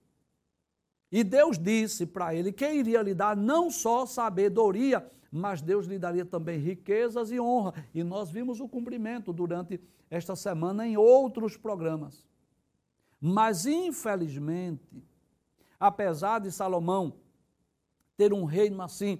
E 1.12 1.22
Deus 1.22 1.60
disse 1.60 2.06
para 2.06 2.34
ele 2.34 2.54
que 2.54 2.66
iria 2.66 3.02
lhe 3.02 3.13
dar 3.13 3.36
não 3.36 3.70
só 3.70 4.06
sabedoria, 4.06 5.06
mas 5.30 5.62
Deus 5.62 5.86
lhe 5.86 6.00
daria 6.00 6.24
também 6.24 6.60
riquezas 6.60 7.30
e 7.30 7.42
honra. 7.42 7.74
E 7.94 8.06
nós 8.06 8.32
vimos 8.32 8.62
o 8.62 8.70
cumprimento 8.70 9.34
durante 9.34 9.82
esta 10.10 10.34
semana 10.34 10.88
em 10.88 10.96
outros 10.96 11.58
programas. 11.58 12.25
Mas, 13.20 13.66
infelizmente, 13.66 15.04
apesar 15.78 16.40
de 16.40 16.54
Salomão 16.54 17.18
ter 18.16 18.32
um 18.32 18.46
reino 18.46 18.82
assim, 18.82 19.20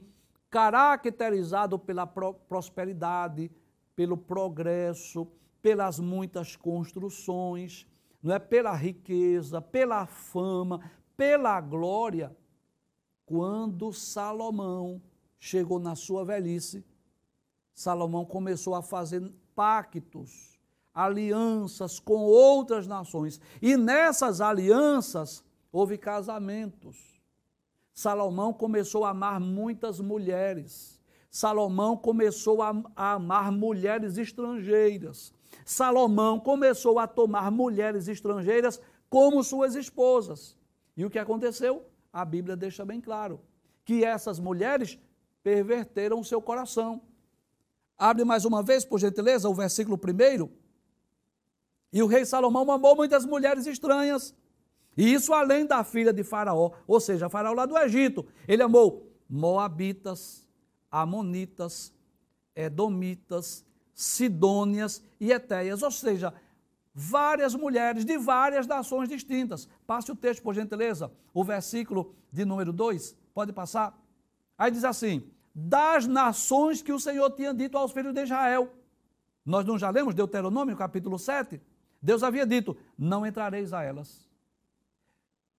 caracterizado 0.50 1.78
pela 1.78 2.08
prosperidade, 2.08 3.52
pelo 3.96 4.18
progresso, 4.18 5.28
pelas 5.62 6.00
muitas 6.00 6.56
construções, 6.56 7.88
não 8.22 8.34
é 8.34 8.40
pela 8.40 8.74
riqueza, 8.74 9.62
pela 9.62 10.06
fama, 10.06 10.80
pela 11.16 11.60
glória, 11.62 12.36
quando 13.26 13.92
Salomão 13.94 15.02
chegou 15.40 15.80
na 15.80 15.96
sua 15.96 16.24
velhice, 16.24 16.86
Salomão 17.74 18.26
começou 18.26 18.76
a 18.76 18.82
fazer 18.82 19.22
pactos 19.56 20.54
alianças 20.94 22.00
com 22.00 22.22
outras 22.24 22.86
nações. 22.86 23.42
E 23.62 23.76
nessas 23.76 24.42
alianças 24.42 25.44
houve 25.72 25.98
casamentos. 25.98 27.22
Salomão 27.94 28.54
começou 28.54 29.06
a 29.06 29.10
amar 29.10 29.40
muitas 29.40 30.00
mulheres. 30.00 31.02
Salomão 31.34 31.98
começou 31.98 32.62
a, 32.62 32.80
a 32.96 33.14
amar 33.14 33.52
mulheres 33.52 34.20
estrangeiras. 34.20 35.34
Salomão 35.66 36.40
começou 36.40 37.00
a 37.00 37.08
tomar 37.08 37.50
mulheres 37.50 38.08
estrangeiras 38.08 38.80
como 39.10 39.44
suas 39.44 39.74
esposas. 39.74 40.56
E 40.96 41.04
o 41.04 41.10
que 41.10 41.18
aconteceu? 41.18 41.88
A 42.14 42.24
Bíblia 42.24 42.56
deixa 42.56 42.86
bem 42.86 43.02
claro 43.02 43.42
que 43.84 44.04
essas 44.06 44.40
mulheres 44.40 45.00
perverteram 45.42 46.20
o 46.20 46.24
seu 46.24 46.40
coração. 46.40 47.02
Abre 47.98 48.24
mais 48.24 48.46
uma 48.46 48.62
vez, 48.62 48.86
por 48.86 49.00
gentileza, 49.00 49.50
o 49.50 49.56
versículo 49.56 49.98
primeiro. 49.98 50.52
E 51.92 52.04
o 52.04 52.08
rei 52.08 52.26
Salomão 52.26 52.72
amou 52.72 52.96
muitas 52.96 53.26
mulheres 53.26 53.66
estranhas. 53.66 54.36
E 54.96 55.12
isso 55.12 55.34
além 55.34 55.66
da 55.66 55.84
filha 55.84 56.14
de 56.14 56.24
Faraó, 56.24 56.74
ou 56.86 57.00
seja, 57.00 57.28
Faraó 57.28 57.54
lá 57.54 57.66
do 57.66 57.76
Egito. 57.76 58.24
Ele 58.48 58.62
amou 58.62 59.12
Moabitas, 59.28 60.43
Amonitas, 60.94 61.92
Edomitas, 62.56 63.66
Sidônias 63.96 65.02
e 65.20 65.32
Etéias, 65.32 65.82
ou 65.82 65.90
seja, 65.90 66.32
várias 66.94 67.56
mulheres 67.56 68.06
de 68.06 68.16
várias 68.16 68.68
nações 68.68 69.10
distintas. 69.10 69.68
Passe 69.88 70.12
o 70.12 70.16
texto, 70.16 70.44
por 70.44 70.54
gentileza, 70.54 71.12
o 71.34 71.44
versículo 71.44 72.14
de 72.32 72.46
número 72.46 72.72
2, 72.72 73.16
pode 73.34 73.52
passar? 73.52 74.00
Aí 74.56 74.70
diz 74.70 74.84
assim: 74.84 75.28
das 75.54 76.06
nações 76.06 76.84
que 76.84 76.94
o 76.94 77.00
Senhor 77.00 77.32
tinha 77.32 77.54
dito 77.56 77.76
aos 77.76 77.92
filhos 77.92 78.14
de 78.14 78.22
Israel. 78.22 78.72
Nós 79.44 79.66
não 79.66 79.80
já 79.80 79.90
lemos 79.90 80.14
Deuteronômio, 80.14 80.78
capítulo 80.78 81.18
7? 81.18 81.60
Deus 82.00 82.22
havia 82.22 82.46
dito: 82.46 82.78
não 82.96 83.26
entrareis 83.26 83.74
a 83.74 83.82
elas, 83.82 84.30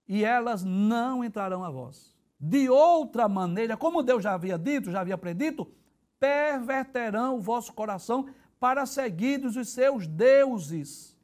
e 0.06 0.24
elas 0.24 0.62
não 0.62 1.24
entrarão 1.24 1.64
a 1.64 1.70
vós. 1.70 2.13
De 2.38 2.68
outra 2.68 3.28
maneira, 3.28 3.76
como 3.76 4.02
Deus 4.02 4.22
já 4.22 4.34
havia 4.34 4.58
dito, 4.58 4.90
já 4.90 5.00
havia 5.00 5.16
predito, 5.16 5.70
perverterão 6.18 7.36
o 7.36 7.40
vosso 7.40 7.72
coração 7.72 8.28
para 8.58 8.86
seguidos 8.86 9.56
os 9.56 9.68
seus 9.68 10.06
deuses. 10.06 11.16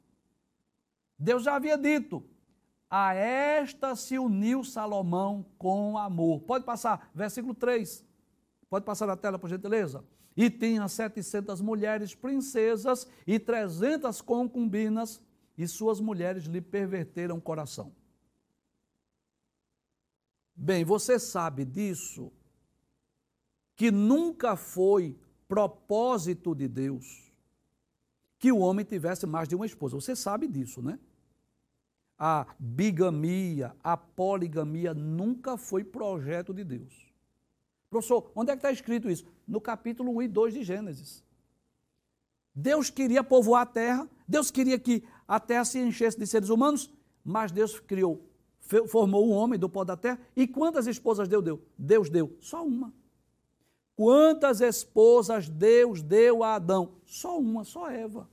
Deus 1.17 1.43
já 1.43 1.55
havia 1.55 1.77
dito: 1.77 2.23
a 2.89 3.13
esta 3.13 3.95
se 3.95 4.17
uniu 4.17 4.63
Salomão 4.63 5.45
com 5.57 5.97
amor. 5.97 6.41
Pode 6.41 6.65
passar, 6.65 7.09
versículo 7.13 7.53
3. 7.53 8.05
Pode 8.69 8.85
passar 8.85 9.05
na 9.05 9.17
tela, 9.17 9.37
por 9.37 9.49
gentileza 9.49 10.03
e 10.35 10.49
tinha 10.49 10.87
setecentas 10.87 11.61
mulheres 11.61 12.15
princesas 12.15 13.07
e 13.27 13.37
trezentas 13.37 14.21
concubinas, 14.21 15.21
e 15.57 15.67
suas 15.67 15.99
mulheres 15.99 16.45
lhe 16.45 16.61
perverteram 16.61 17.37
o 17.37 17.41
coração. 17.41 17.91
Bem, 20.63 20.85
você 20.85 21.17
sabe 21.17 21.65
disso, 21.65 22.31
que 23.75 23.89
nunca 23.89 24.55
foi 24.55 25.17
propósito 25.47 26.53
de 26.53 26.67
Deus 26.67 27.33
que 28.37 28.51
o 28.51 28.59
homem 28.59 28.85
tivesse 28.85 29.25
mais 29.25 29.47
de 29.47 29.55
uma 29.55 29.65
esposa. 29.65 29.95
Você 29.95 30.15
sabe 30.15 30.47
disso, 30.47 30.79
né? 30.79 30.99
A 32.15 32.45
bigamia, 32.59 33.75
a 33.83 33.97
poligamia 33.97 34.93
nunca 34.93 35.57
foi 35.57 35.83
projeto 35.83 36.53
de 36.53 36.63
Deus. 36.63 37.11
Professor, 37.89 38.31
onde 38.35 38.51
é 38.51 38.53
que 38.53 38.59
está 38.59 38.71
escrito 38.71 39.09
isso? 39.09 39.25
No 39.47 39.59
capítulo 39.59 40.15
1 40.17 40.21
e 40.21 40.27
2 40.27 40.53
de 40.53 40.63
Gênesis. 40.63 41.23
Deus 42.53 42.91
queria 42.91 43.23
povoar 43.23 43.63
a 43.63 43.65
terra, 43.65 44.07
Deus 44.27 44.51
queria 44.51 44.77
que 44.77 45.03
a 45.27 45.39
terra 45.39 45.65
se 45.65 45.79
enchesse 45.79 46.19
de 46.19 46.27
seres 46.27 46.49
humanos, 46.49 46.93
mas 47.23 47.51
Deus 47.51 47.79
criou, 47.79 48.30
formou 48.87 49.27
um 49.27 49.31
homem 49.31 49.59
do 49.59 49.69
pó 49.69 49.83
da 49.83 49.97
terra. 49.97 50.19
E 50.35 50.47
quantas 50.47 50.87
esposas 50.87 51.27
Deus 51.27 51.43
deu? 51.43 51.61
Deus 51.77 52.09
deu 52.09 52.37
só 52.39 52.65
uma. 52.65 52.93
Quantas 53.95 54.61
esposas 54.61 55.49
Deus 55.49 56.01
deu 56.01 56.43
a 56.43 56.55
Adão? 56.55 56.93
Só 57.05 57.37
uma, 57.37 57.63
só 57.63 57.89
Eva. 57.89 58.29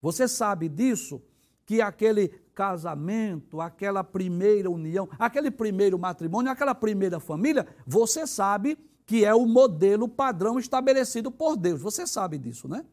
Você 0.00 0.28
sabe 0.28 0.68
disso? 0.68 1.20
Que 1.66 1.80
aquele 1.80 2.28
casamento, 2.54 3.60
aquela 3.60 4.02
primeira 4.02 4.70
união, 4.70 5.08
aquele 5.18 5.50
primeiro 5.50 5.98
matrimônio, 5.98 6.50
aquela 6.50 6.74
primeira 6.74 7.20
família, 7.20 7.66
você 7.86 8.26
sabe 8.26 8.76
que 9.06 9.24
é 9.24 9.34
o 9.34 9.46
modelo 9.46 10.08
padrão 10.08 10.58
estabelecido 10.58 11.30
por 11.30 11.56
Deus. 11.56 11.80
Você 11.80 12.06
sabe 12.06 12.36
disso, 12.36 12.68
né? 12.68 12.84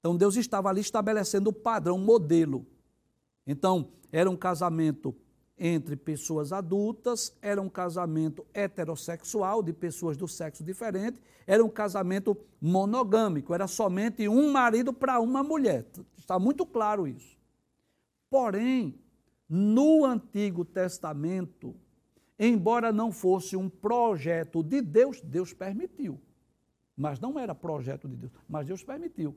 Então 0.00 0.16
Deus 0.16 0.36
estava 0.36 0.68
ali 0.68 0.80
estabelecendo 0.80 1.50
o 1.50 1.52
padrão, 1.52 1.96
o 1.96 1.98
modelo. 1.98 2.66
Então, 3.50 3.88
era 4.12 4.30
um 4.30 4.36
casamento 4.36 5.12
entre 5.58 5.96
pessoas 5.96 6.52
adultas, 6.52 7.36
era 7.42 7.60
um 7.60 7.68
casamento 7.68 8.46
heterossexual, 8.54 9.60
de 9.60 9.72
pessoas 9.72 10.16
do 10.16 10.28
sexo 10.28 10.62
diferente, 10.62 11.20
era 11.48 11.64
um 11.64 11.68
casamento 11.68 12.36
monogâmico, 12.60 13.52
era 13.52 13.66
somente 13.66 14.28
um 14.28 14.52
marido 14.52 14.92
para 14.92 15.18
uma 15.18 15.42
mulher. 15.42 15.84
Está 16.16 16.38
muito 16.38 16.64
claro 16.64 17.08
isso. 17.08 17.36
Porém, 18.30 18.94
no 19.48 20.04
Antigo 20.04 20.64
Testamento, 20.64 21.74
embora 22.38 22.92
não 22.92 23.10
fosse 23.10 23.56
um 23.56 23.68
projeto 23.68 24.62
de 24.62 24.80
Deus, 24.80 25.20
Deus 25.20 25.52
permitiu. 25.52 26.20
Mas 26.96 27.18
não 27.18 27.36
era 27.36 27.52
projeto 27.52 28.06
de 28.06 28.14
Deus, 28.14 28.32
mas 28.48 28.68
Deus 28.68 28.84
permitiu. 28.84 29.36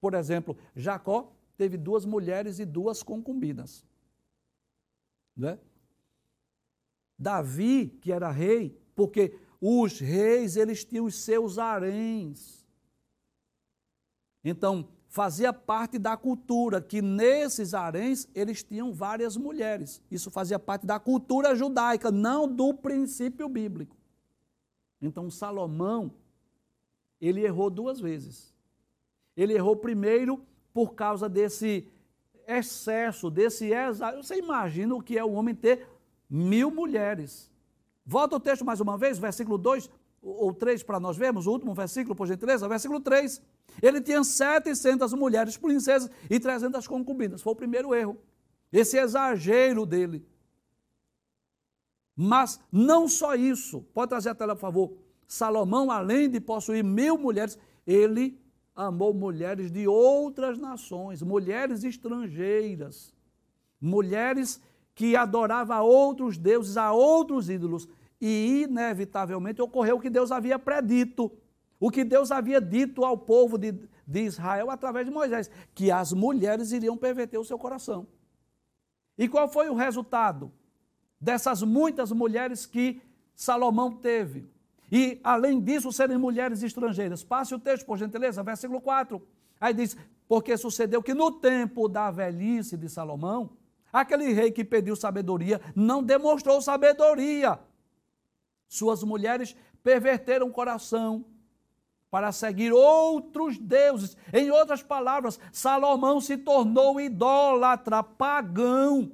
Por 0.00 0.14
exemplo, 0.14 0.56
Jacó 0.74 1.30
teve 1.62 1.76
duas 1.76 2.04
mulheres 2.04 2.58
e 2.58 2.64
duas 2.64 3.04
concubinas. 3.04 3.84
Né? 5.36 5.60
Davi, 7.16 7.86
que 8.00 8.10
era 8.10 8.32
rei, 8.32 8.76
porque 8.96 9.38
os 9.60 10.00
reis 10.00 10.56
eles 10.56 10.84
tinham 10.84 11.04
os 11.04 11.14
seus 11.14 11.58
haréns. 11.58 12.66
Então, 14.42 14.88
fazia 15.06 15.52
parte 15.52 16.00
da 16.00 16.16
cultura 16.16 16.82
que 16.82 17.00
nesses 17.00 17.74
haréns 17.74 18.26
eles 18.34 18.64
tinham 18.64 18.92
várias 18.92 19.36
mulheres. 19.36 20.02
Isso 20.10 20.32
fazia 20.32 20.58
parte 20.58 20.84
da 20.84 20.98
cultura 20.98 21.54
judaica, 21.54 22.10
não 22.10 22.52
do 22.52 22.74
princípio 22.74 23.48
bíblico. 23.48 23.96
Então, 25.00 25.30
Salomão, 25.30 26.12
ele 27.20 27.42
errou 27.42 27.70
duas 27.70 28.00
vezes. 28.00 28.52
Ele 29.36 29.52
errou 29.52 29.76
primeiro 29.76 30.44
por 30.72 30.94
causa 30.94 31.28
desse 31.28 31.88
excesso, 32.46 33.30
desse 33.30 33.72
exagero. 33.72 34.22
Você 34.22 34.38
imagina 34.38 34.94
o 34.94 35.02
que 35.02 35.18
é 35.18 35.24
o 35.24 35.32
homem 35.32 35.54
ter 35.54 35.86
mil 36.28 36.70
mulheres. 36.70 37.50
Volta 38.04 38.36
o 38.36 38.40
texto 38.40 38.64
mais 38.64 38.80
uma 38.80 38.98
vez, 38.98 39.18
versículo 39.18 39.58
2 39.58 39.88
ou 40.22 40.52
3 40.54 40.82
para 40.82 41.00
nós 41.00 41.16
vermos, 41.16 41.46
o 41.46 41.52
último 41.52 41.74
versículo, 41.74 42.14
por 42.14 42.26
gentileza, 42.26 42.68
versículo 42.68 43.00
3. 43.00 43.42
Ele 43.80 44.00
tinha 44.00 44.22
700 44.22 45.12
mulheres 45.14 45.56
princesas 45.56 46.10
e 46.30 46.38
300 46.38 46.86
concubinas. 46.86 47.42
Foi 47.42 47.52
o 47.52 47.56
primeiro 47.56 47.94
erro. 47.94 48.18
Esse 48.72 48.98
exagero 48.98 49.84
dele. 49.84 50.26
Mas 52.16 52.60
não 52.70 53.08
só 53.08 53.34
isso. 53.34 53.82
Pode 53.94 54.10
trazer 54.10 54.30
a 54.30 54.34
tela, 54.34 54.54
por 54.54 54.60
favor. 54.60 54.92
Salomão, 55.26 55.90
além 55.90 56.28
de 56.28 56.40
possuir 56.40 56.84
mil 56.84 57.16
mulheres, 57.16 57.58
ele 57.86 58.38
amou 58.74 59.12
mulheres 59.12 59.70
de 59.70 59.86
outras 59.86 60.58
nações, 60.58 61.22
mulheres 61.22 61.84
estrangeiras, 61.84 63.14
mulheres 63.80 64.60
que 64.94 65.16
adoravam 65.16 65.76
a 65.76 65.82
outros 65.82 66.38
deuses, 66.38 66.76
a 66.76 66.92
outros 66.92 67.48
ídolos. 67.48 67.88
E, 68.20 68.62
inevitavelmente, 68.68 69.60
ocorreu 69.60 69.96
o 69.96 70.00
que 70.00 70.08
Deus 70.08 70.30
havia 70.30 70.58
predito, 70.58 71.30
o 71.80 71.90
que 71.90 72.04
Deus 72.04 72.30
havia 72.30 72.60
dito 72.60 73.04
ao 73.04 73.18
povo 73.18 73.58
de, 73.58 73.72
de 74.06 74.20
Israel 74.20 74.70
através 74.70 75.06
de 75.06 75.12
Moisés, 75.12 75.50
que 75.74 75.90
as 75.90 76.12
mulheres 76.12 76.70
iriam 76.70 76.96
perverter 76.96 77.40
o 77.40 77.44
seu 77.44 77.58
coração. 77.58 78.06
E 79.18 79.28
qual 79.28 79.48
foi 79.48 79.68
o 79.68 79.74
resultado 79.74 80.52
dessas 81.20 81.62
muitas 81.62 82.12
mulheres 82.12 82.64
que 82.64 83.02
Salomão 83.34 83.90
teve? 83.92 84.48
E, 84.92 85.18
além 85.24 85.58
disso, 85.58 85.90
serem 85.90 86.18
mulheres 86.18 86.62
estrangeiras. 86.62 87.24
Passe 87.24 87.54
o 87.54 87.58
texto, 87.58 87.86
por 87.86 87.96
gentileza, 87.96 88.42
versículo 88.42 88.80
4. 88.80 89.20
Aí 89.58 89.72
diz: 89.72 89.96
Porque 90.28 90.56
sucedeu 90.56 91.02
que 91.02 91.14
no 91.14 91.32
tempo 91.32 91.88
da 91.88 92.10
velhice 92.10 92.76
de 92.76 92.88
Salomão, 92.88 93.56
Aquele 93.92 94.32
rei 94.32 94.50
que 94.50 94.64
pediu 94.64 94.96
sabedoria 94.96 95.60
não 95.76 96.02
demonstrou 96.02 96.62
sabedoria. 96.62 97.58
Suas 98.66 99.02
mulheres 99.02 99.54
perverteram 99.82 100.46
o 100.46 100.52
coração 100.52 101.26
para 102.10 102.32
seguir 102.32 102.72
outros 102.72 103.58
deuses. 103.58 104.16
Em 104.32 104.50
outras 104.50 104.82
palavras, 104.82 105.38
Salomão 105.52 106.20
se 106.22 106.38
tornou 106.38 106.98
idólatra, 106.98 108.02
pagão. 108.02 109.12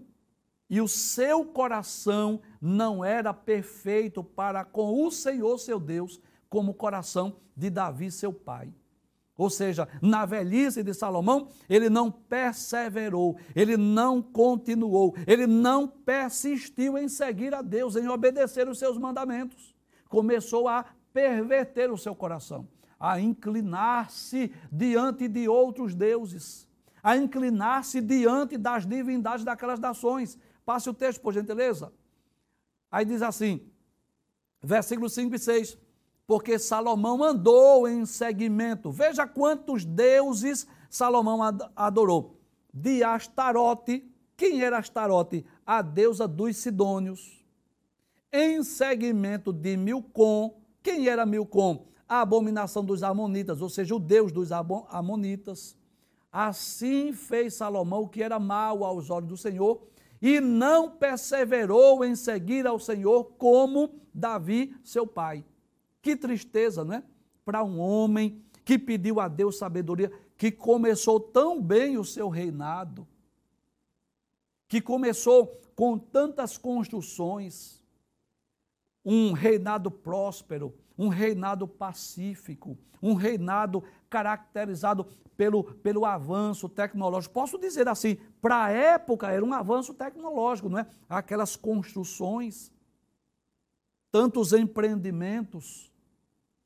E 0.71 0.81
o 0.81 0.87
seu 0.87 1.45
coração 1.45 2.41
não 2.61 3.05
era 3.05 3.33
perfeito 3.33 4.23
para 4.23 4.65
com 4.65 5.05
o 5.05 5.11
Senhor 5.11 5.59
seu 5.59 5.79
Deus, 5.79 6.21
como 6.49 6.73
o 6.73 6.75
coração 6.75 7.37
de 7.57 7.71
Davi, 7.71 8.11
seu 8.11 8.33
pai. 8.33 8.73
Ou 9.39 9.49
seja, 9.49 9.87
na 10.03 10.27
velhice 10.27 10.83
de 10.83 10.93
Salomão, 10.93 11.49
ele 11.69 11.89
não 11.89 12.11
perseverou, 12.11 13.39
ele 13.55 13.77
não 13.77 14.21
continuou, 14.21 15.15
ele 15.29 15.47
não 15.47 15.87
persistiu 15.87 16.99
em 16.99 17.09
seguir 17.09 17.55
a 17.55 17.63
Deus, 17.63 17.95
em 17.95 18.09
obedecer 18.09 18.69
os 18.69 18.81
seus 18.81 18.99
mandamentos. 18.99 19.77
Começou 20.09 20.67
a 20.67 20.85
perverter 21.13 21.89
o 21.93 21.97
seu 21.97 22.17
coração, 22.17 22.67
a 22.99 23.21
inclinar-se 23.21 24.53
diante 24.73 25.29
de 25.29 25.49
outros 25.49 25.95
deuses, 25.95 26.69
a 27.01 27.17
inclinar-se 27.17 28.01
diante 28.01 28.59
das 28.59 28.85
divindades 28.85 29.45
daquelas 29.45 29.79
nações. 29.79 30.37
Passe 30.67 30.91
o 30.91 30.95
texto, 30.95 31.21
por 31.21 31.33
gentileza. 31.33 31.93
Aí 32.91 33.05
diz 33.05 33.23
assim, 33.23 33.71
versículos 34.63 35.13
5 35.13 35.35
e 35.35 35.39
6 35.39 35.79
porque 36.29 36.59
Salomão 36.59 37.25
andou 37.25 37.89
em 37.89 38.05
seguimento. 38.05 38.93
Veja 38.93 39.27
quantos 39.27 39.83
deuses 39.87 40.67
Salomão 40.91 41.41
adorou. 41.75 42.39
De 42.73 43.03
Astarote, 43.03 44.07
quem 44.37 44.63
era 44.63 44.77
Astarote? 44.77 45.47
A 45.67 45.81
deusa 45.81 46.29
dos 46.29 46.59
Sidônios. 46.59 47.43
Em 48.31 48.63
seguimento 48.63 49.55
de 49.55 49.75
Milcom, 49.75 50.61
quem 50.83 51.09
era 51.09 51.25
Milcom? 51.25 51.87
A 52.07 52.21
abominação 52.21 52.85
dos 52.85 53.03
Amonitas, 53.03 53.63
ou 53.63 53.71
seja, 53.71 53.97
o 53.97 53.99
deus 53.99 54.31
dos 54.31 54.51
Amonitas. 54.53 55.79
Assim 56.31 57.11
fez 57.15 57.55
Salomão 57.55 58.03
o 58.03 58.09
que 58.09 58.23
era 58.23 58.39
mal 58.39 58.85
aos 58.85 59.09
olhos 59.09 59.31
do 59.31 59.37
Senhor 59.39 59.81
e 60.21 60.41
não 60.41 60.91
perseverou 60.91 62.05
em 62.05 62.15
seguir 62.17 62.67
ao 62.67 62.79
Senhor 62.79 63.25
como 63.39 64.01
Davi, 64.13 64.77
seu 64.83 65.07
pai. 65.07 65.45
Que 66.03 66.17
tristeza, 66.17 66.85
não 66.85 66.95
é? 66.95 67.03
Para 67.45 67.63
um 67.63 67.79
homem 67.79 68.43
que 68.65 68.79
pediu 68.79 69.21
a 69.21 69.29
Deus 69.29 69.59
sabedoria, 69.59 70.13
que 70.37 70.51
começou 70.51 71.19
tão 71.19 71.63
bem 71.63 71.97
o 71.97 72.05
seu 72.05 72.29
reinado, 72.29 73.07
que 74.69 74.81
começou 74.81 75.61
com 75.75 75.99
tantas 75.99 76.59
construções, 76.59 77.83
um 79.05 79.33
reinado 79.33 79.91
próspero, 79.91 80.75
um 80.99 81.09
reinado 81.09 81.67
pacífico, 81.67 82.77
um 83.03 83.15
reinado 83.15 83.83
caracterizado 84.11 85.07
pelo, 85.37 85.63
pelo 85.63 86.05
avanço 86.05 86.69
tecnológico. 86.69 87.33
Posso 87.33 87.57
dizer 87.59 87.89
assim, 87.89 88.17
para 88.43 88.65
a 88.65 88.71
época 88.71 89.31
era 89.31 89.45
um 89.45 89.53
avanço 89.55 89.95
tecnológico, 89.95 90.69
não 90.69 90.81
é? 90.81 90.87
Aquelas 91.09 91.55
construções, 91.55 92.73
tantos 94.11 94.53
empreendimentos, 94.53 95.93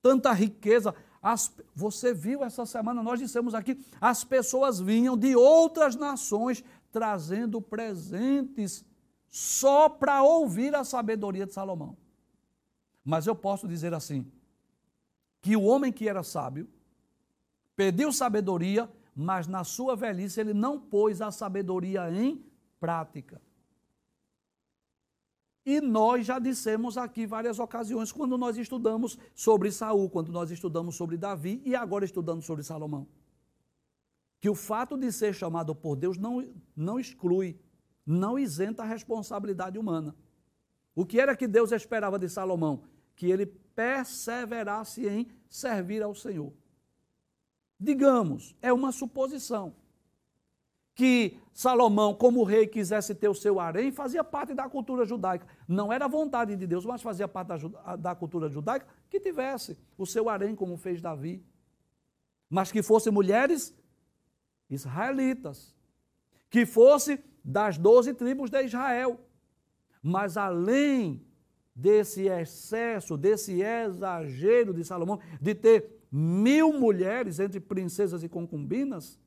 tanta 0.00 0.32
riqueza. 0.32 0.94
As, 1.22 1.54
você 1.74 2.14
viu 2.14 2.42
essa 2.42 2.64
semana, 2.64 3.02
nós 3.02 3.20
dissemos 3.20 3.54
aqui, 3.54 3.78
as 4.00 4.24
pessoas 4.24 4.80
vinham 4.80 5.16
de 5.16 5.36
outras 5.36 5.94
nações 5.94 6.64
trazendo 6.90 7.60
presentes 7.60 8.84
só 9.28 9.88
para 9.88 10.22
ouvir 10.22 10.74
a 10.74 10.82
sabedoria 10.82 11.46
de 11.46 11.52
Salomão. 11.52 11.96
Mas 13.04 13.26
eu 13.26 13.34
posso 13.34 13.66
dizer 13.66 13.92
assim: 13.94 14.30
que 15.40 15.56
o 15.56 15.62
homem 15.62 15.92
que 15.92 16.08
era 16.08 16.22
sábio 16.22 16.68
pediu 17.74 18.12
sabedoria, 18.12 18.90
mas 19.14 19.46
na 19.46 19.64
sua 19.64 19.96
velhice 19.96 20.40
ele 20.40 20.54
não 20.54 20.78
pôs 20.78 21.20
a 21.20 21.30
sabedoria 21.30 22.10
em 22.10 22.44
prática. 22.78 23.40
E 25.64 25.80
nós 25.80 26.26
já 26.26 26.38
dissemos 26.38 26.96
aqui 26.96 27.24
várias 27.26 27.58
ocasiões, 27.58 28.10
quando 28.10 28.36
nós 28.36 28.56
estudamos 28.56 29.18
sobre 29.34 29.70
Saul, 29.70 30.10
quando 30.10 30.32
nós 30.32 30.50
estudamos 30.50 30.96
sobre 30.96 31.16
Davi 31.16 31.62
e 31.64 31.74
agora 31.74 32.04
estudando 32.04 32.42
sobre 32.42 32.64
Salomão. 32.64 33.06
Que 34.40 34.50
o 34.50 34.56
fato 34.56 34.96
de 34.96 35.12
ser 35.12 35.32
chamado 35.32 35.72
por 35.72 35.94
Deus 35.94 36.18
não, 36.18 36.44
não 36.74 36.98
exclui, 36.98 37.56
não 38.04 38.36
isenta 38.36 38.82
a 38.82 38.86
responsabilidade 38.86 39.78
humana. 39.78 40.16
O 40.94 41.06
que 41.06 41.20
era 41.20 41.36
que 41.36 41.46
Deus 41.46 41.72
esperava 41.72 42.18
de 42.18 42.28
Salomão? 42.28 42.84
Que 43.14 43.30
ele 43.30 43.46
perseverasse 43.46 45.08
em 45.08 45.28
servir 45.48 46.02
ao 46.02 46.14
Senhor. 46.14 46.52
Digamos, 47.78 48.54
é 48.62 48.72
uma 48.72 48.92
suposição 48.92 49.74
que 50.94 51.38
Salomão, 51.52 52.14
como 52.14 52.44
rei, 52.44 52.66
quisesse 52.66 53.14
ter 53.14 53.28
o 53.28 53.34
seu 53.34 53.58
harém, 53.58 53.90
fazia 53.90 54.22
parte 54.22 54.54
da 54.54 54.68
cultura 54.68 55.04
judaica. 55.04 55.46
Não 55.66 55.92
era 55.92 56.06
vontade 56.06 56.54
de 56.54 56.66
Deus, 56.66 56.84
mas 56.84 57.02
fazia 57.02 57.26
parte 57.26 57.48
da, 57.48 57.96
da 57.96 58.14
cultura 58.14 58.48
judaica 58.48 58.86
que 59.08 59.18
tivesse 59.18 59.76
o 59.96 60.06
seu 60.06 60.28
harém, 60.28 60.54
como 60.54 60.76
fez 60.76 61.00
Davi. 61.00 61.44
Mas 62.48 62.70
que 62.70 62.82
fossem 62.82 63.12
mulheres 63.12 63.74
israelitas, 64.68 65.74
que 66.50 66.66
fosse 66.66 67.22
das 67.44 67.78
doze 67.78 68.12
tribos 68.14 68.50
de 68.50 68.62
Israel. 68.62 69.18
Mas 70.02 70.36
além 70.36 71.24
desse 71.74 72.26
excesso, 72.26 73.16
desse 73.16 73.62
exagero 73.62 74.74
de 74.74 74.84
Salomão, 74.84 75.20
de 75.40 75.54
ter 75.54 76.02
mil 76.10 76.72
mulheres 76.72 77.38
entre 77.38 77.60
princesas 77.60 78.22
e 78.22 78.28
concubinas, 78.28 79.18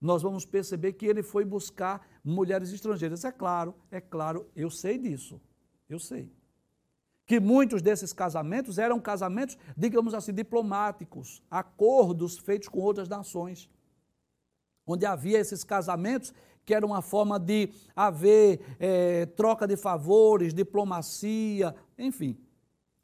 nós 0.00 0.22
vamos 0.22 0.46
perceber 0.46 0.94
que 0.94 1.04
ele 1.04 1.22
foi 1.22 1.44
buscar 1.44 2.08
mulheres 2.24 2.72
estrangeiras. 2.72 3.24
É 3.24 3.30
claro, 3.30 3.74
é 3.90 4.00
claro, 4.00 4.48
eu 4.56 4.70
sei 4.70 4.96
disso. 4.96 5.38
Eu 5.88 5.98
sei. 5.98 6.32
Que 7.26 7.38
muitos 7.38 7.82
desses 7.82 8.12
casamentos 8.12 8.78
eram 8.78 8.98
casamentos, 8.98 9.58
digamos 9.76 10.14
assim, 10.14 10.32
diplomáticos, 10.32 11.42
acordos 11.50 12.38
feitos 12.38 12.68
com 12.68 12.80
outras 12.80 13.08
nações. 13.08 13.68
Onde 14.86 15.04
havia 15.04 15.38
esses 15.38 15.62
casamentos 15.62 16.32
que 16.64 16.74
era 16.74 16.84
uma 16.86 17.02
forma 17.02 17.38
de 17.38 17.70
haver 17.94 18.60
é, 18.78 19.26
troca 19.26 19.66
de 19.66 19.76
favores, 19.76 20.54
diplomacia, 20.54 21.74
enfim. 21.98 22.38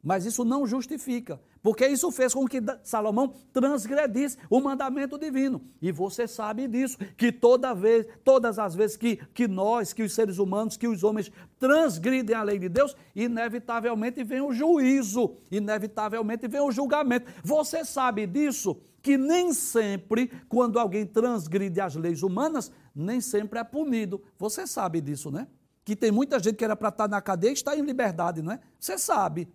Mas 0.01 0.25
isso 0.25 0.45
não 0.45 0.65
justifica, 0.65 1.37
porque 1.61 1.85
isso 1.85 2.09
fez 2.11 2.33
com 2.33 2.47
que 2.47 2.61
Salomão 2.81 3.33
transgredisse 3.51 4.37
o 4.49 4.61
mandamento 4.61 5.17
divino. 5.17 5.61
E 5.81 5.91
você 5.91 6.27
sabe 6.27 6.65
disso, 6.65 6.97
que 7.17 7.29
toda 7.29 7.73
vez, 7.73 8.07
todas 8.23 8.57
as 8.57 8.73
vezes 8.73 8.95
que, 8.95 9.17
que 9.33 9.49
nós, 9.49 9.91
que 9.91 10.03
os 10.03 10.13
seres 10.13 10.37
humanos, 10.37 10.77
que 10.77 10.87
os 10.87 11.03
homens 11.03 11.29
transgridem 11.59 12.33
a 12.33 12.43
lei 12.43 12.57
de 12.57 12.69
Deus, 12.69 12.95
inevitavelmente 13.13 14.23
vem 14.23 14.39
o 14.39 14.53
juízo, 14.53 15.35
inevitavelmente 15.51 16.47
vem 16.47 16.61
o 16.61 16.71
julgamento. 16.71 17.29
Você 17.43 17.83
sabe 17.83 18.25
disso? 18.25 18.77
Que 19.07 19.15
nem 19.15 19.53
sempre, 19.53 20.29
quando 20.49 20.77
alguém 20.77 21.05
transgride 21.05 21.79
as 21.79 21.95
leis 21.95 22.23
humanas, 22.23 22.69
nem 22.93 23.21
sempre 23.21 23.57
é 23.57 23.63
punido. 23.63 24.21
Você 24.37 24.67
sabe 24.67 24.99
disso, 24.99 25.31
né? 25.31 25.47
Que 25.85 25.95
tem 25.95 26.11
muita 26.11 26.37
gente 26.39 26.57
que 26.57 26.65
era 26.65 26.75
para 26.75 26.89
estar 26.89 27.07
na 27.07 27.21
cadeia 27.21 27.51
e 27.51 27.53
está 27.53 27.73
em 27.73 27.83
liberdade, 27.83 28.41
não 28.41 28.51
é? 28.51 28.59
Você 28.77 28.97
sabe. 28.97 29.47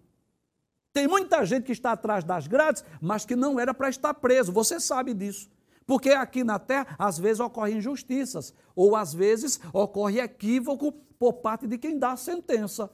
Tem 0.91 1.07
muita 1.07 1.45
gente 1.45 1.65
que 1.65 1.73
está 1.73 1.93
atrás 1.93 2.25
das 2.25 2.47
grades, 2.47 2.83
mas 2.99 3.27
que 3.27 3.37
não 3.37 3.61
era 3.61 3.75
para 3.75 3.91
estar 3.91 4.15
preso. 4.15 4.51
Você 4.53 4.81
sabe 4.81 5.13
disso. 5.13 5.51
Porque 5.87 6.09
aqui 6.13 6.43
na 6.43 6.59
terra, 6.59 6.97
às 6.99 7.19
vezes 7.19 7.39
ocorrem 7.39 7.77
injustiças, 7.77 8.55
ou 8.75 8.97
às 8.97 9.13
vezes 9.13 9.61
ocorre 9.71 10.19
equívoco 10.19 10.93
por 11.19 11.35
parte 11.35 11.67
de 11.67 11.77
quem 11.77 11.99
dá 11.99 12.13
a 12.13 12.17
sentença. 12.17 12.91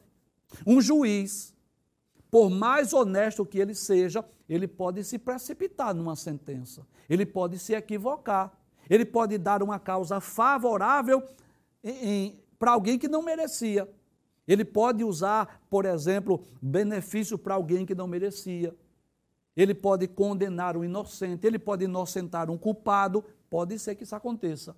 Um 0.66 0.81
juiz, 0.81 1.55
por 2.30 2.50
mais 2.50 2.92
honesto 2.92 3.44
que 3.44 3.58
ele 3.58 3.74
seja, 3.74 4.24
ele 4.48 4.68
pode 4.68 5.02
se 5.04 5.18
precipitar 5.18 5.94
numa 5.94 6.16
sentença, 6.16 6.86
ele 7.08 7.24
pode 7.24 7.58
se 7.58 7.74
equivocar, 7.74 8.52
ele 8.88 9.04
pode 9.04 9.36
dar 9.38 9.62
uma 9.62 9.78
causa 9.78 10.20
favorável 10.20 11.22
para 12.58 12.72
alguém 12.72 12.98
que 12.98 13.08
não 13.08 13.22
merecia. 13.22 13.88
Ele 14.46 14.64
pode 14.64 15.04
usar, 15.04 15.60
por 15.68 15.84
exemplo, 15.84 16.42
benefício 16.60 17.36
para 17.36 17.54
alguém 17.54 17.84
que 17.84 17.94
não 17.94 18.06
merecia. 18.06 18.74
Ele 19.54 19.74
pode 19.74 20.08
condenar 20.08 20.76
um 20.76 20.84
inocente, 20.84 21.46
ele 21.46 21.58
pode 21.58 21.84
inocentar 21.84 22.48
um 22.50 22.56
culpado, 22.56 23.22
pode 23.50 23.78
ser 23.78 23.94
que 23.94 24.04
isso 24.04 24.16
aconteça. 24.16 24.74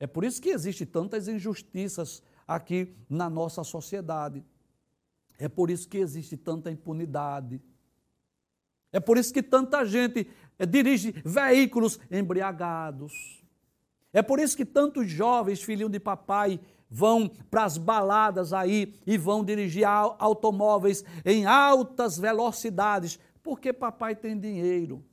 É 0.00 0.06
por 0.06 0.24
isso 0.24 0.40
que 0.40 0.48
existem 0.48 0.86
tantas 0.86 1.28
injustiças 1.28 2.22
aqui 2.48 2.94
na 3.08 3.28
nossa 3.28 3.62
sociedade. 3.62 4.42
É 5.42 5.48
por 5.48 5.72
isso 5.72 5.88
que 5.88 5.98
existe 5.98 6.36
tanta 6.36 6.70
impunidade. 6.70 7.60
É 8.92 9.00
por 9.00 9.18
isso 9.18 9.34
que 9.34 9.42
tanta 9.42 9.84
gente 9.84 10.30
eh, 10.56 10.64
dirige 10.64 11.10
veículos 11.24 11.98
embriagados. 12.08 13.42
É 14.12 14.22
por 14.22 14.38
isso 14.38 14.56
que 14.56 14.64
tantos 14.64 15.10
jovens, 15.10 15.60
filhinhos 15.60 15.90
de 15.90 15.98
papai, 15.98 16.60
vão 16.88 17.28
para 17.50 17.64
as 17.64 17.76
baladas 17.76 18.52
aí 18.52 19.00
e 19.04 19.18
vão 19.18 19.44
dirigir 19.44 19.84
automóveis 19.84 21.04
em 21.24 21.44
altas 21.44 22.16
velocidades, 22.16 23.18
porque 23.42 23.72
papai 23.72 24.14
tem 24.14 24.38
dinheiro 24.38 25.04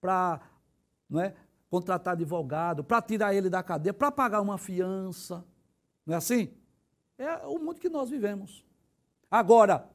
para 0.00 0.40
é, 1.16 1.34
contratar 1.68 2.12
advogado, 2.12 2.84
para 2.84 3.02
tirar 3.02 3.34
ele 3.34 3.50
da 3.50 3.60
cadeia, 3.60 3.92
para 3.92 4.12
pagar 4.12 4.40
uma 4.40 4.56
fiança. 4.56 5.44
Não 6.06 6.14
é 6.14 6.18
assim? 6.18 6.54
É 7.18 7.38
o 7.44 7.58
mundo 7.58 7.80
que 7.80 7.88
nós 7.88 8.08
vivemos. 8.08 8.64
Agora, 9.32 9.88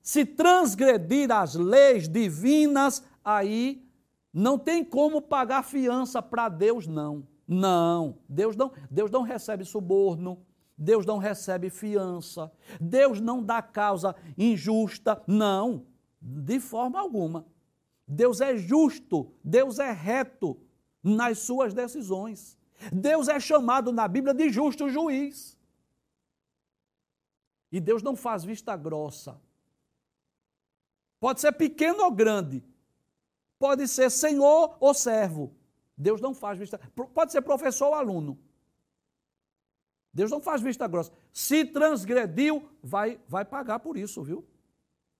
se 0.00 0.24
transgredir 0.24 1.30
as 1.30 1.54
leis 1.54 2.08
divinas, 2.08 3.04
aí 3.22 3.86
não 4.32 4.58
tem 4.58 4.82
como 4.82 5.20
pagar 5.20 5.62
fiança 5.62 6.22
para 6.22 6.48
Deus, 6.48 6.86
não. 6.86 7.28
Não, 7.46 8.16
Deus 8.26 8.56
não, 8.56 8.72
Deus 8.90 9.10
não 9.10 9.20
recebe 9.20 9.62
suborno, 9.62 10.40
Deus 10.78 11.04
não 11.04 11.18
recebe 11.18 11.68
fiança, 11.68 12.50
Deus 12.80 13.20
não 13.20 13.42
dá 13.42 13.60
causa 13.60 14.16
injusta, 14.38 15.22
não, 15.26 15.84
de 16.18 16.58
forma 16.60 16.98
alguma. 16.98 17.44
Deus 18.08 18.40
é 18.40 18.56
justo, 18.56 19.30
Deus 19.44 19.78
é 19.78 19.92
reto 19.92 20.56
nas 21.02 21.40
suas 21.40 21.74
decisões. 21.74 22.56
Deus 22.90 23.28
é 23.28 23.38
chamado 23.38 23.92
na 23.92 24.08
Bíblia 24.08 24.32
de 24.32 24.48
justo 24.48 24.88
juiz. 24.88 25.59
E 27.70 27.80
Deus 27.80 28.02
não 28.02 28.16
faz 28.16 28.44
vista 28.44 28.76
grossa. 28.76 29.40
Pode 31.18 31.40
ser 31.40 31.52
pequeno 31.52 32.02
ou 32.04 32.10
grande, 32.10 32.64
pode 33.58 33.86
ser 33.86 34.10
senhor 34.10 34.76
ou 34.80 34.94
servo. 34.94 35.54
Deus 35.96 36.20
não 36.20 36.34
faz 36.34 36.58
vista. 36.58 36.78
Pode 37.14 37.30
ser 37.30 37.42
professor 37.42 37.88
ou 37.88 37.94
aluno. 37.94 38.38
Deus 40.12 40.30
não 40.30 40.40
faz 40.40 40.62
vista 40.62 40.88
grossa. 40.88 41.12
Se 41.32 41.64
transgrediu, 41.64 42.68
vai, 42.82 43.20
vai 43.28 43.44
pagar 43.44 43.78
por 43.80 43.96
isso, 43.96 44.22
viu? 44.22 44.44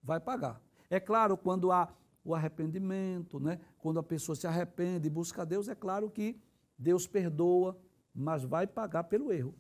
Vai 0.03 0.19
pagar. 0.19 0.61
É 0.89 0.99
claro, 0.99 1.37
quando 1.37 1.71
há 1.71 1.93
o 2.25 2.35
arrependimento, 2.35 3.39
né? 3.39 3.61
quando 3.79 4.01
a 4.01 4.03
pessoa 4.03 4.35
se 4.35 4.47
arrepende 4.47 5.07
e 5.07 5.11
busca 5.11 5.47
Deus, 5.47 5.69
é 5.69 5.75
claro 5.75 6.11
que 6.11 6.41
Deus 6.77 7.07
perdoa, 7.07 7.79
mas 8.15 8.43
vai 8.43 8.67
pagar 8.67 9.05
pelo 9.05 9.33
erro. 9.33 9.55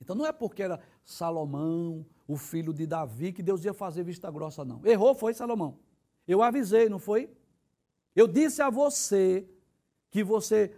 Então 0.00 0.14
não 0.14 0.26
é 0.26 0.32
porque 0.32 0.62
era 0.62 0.80
Salomão, 1.06 2.04
o 2.26 2.36
filho 2.36 2.74
de 2.74 2.84
Davi, 2.84 3.32
que 3.32 3.40
Deus 3.40 3.64
ia 3.64 3.72
fazer 3.72 4.02
vista 4.02 4.28
grossa, 4.28 4.64
não. 4.64 4.84
Errou 4.84 5.14
foi 5.14 5.32
Salomão. 5.32 5.78
Eu 6.26 6.42
avisei, 6.42 6.88
não 6.88 6.98
foi? 6.98 7.30
Eu 8.14 8.26
disse 8.26 8.60
a 8.60 8.68
você 8.68 9.48
que 10.10 10.24
você. 10.24 10.74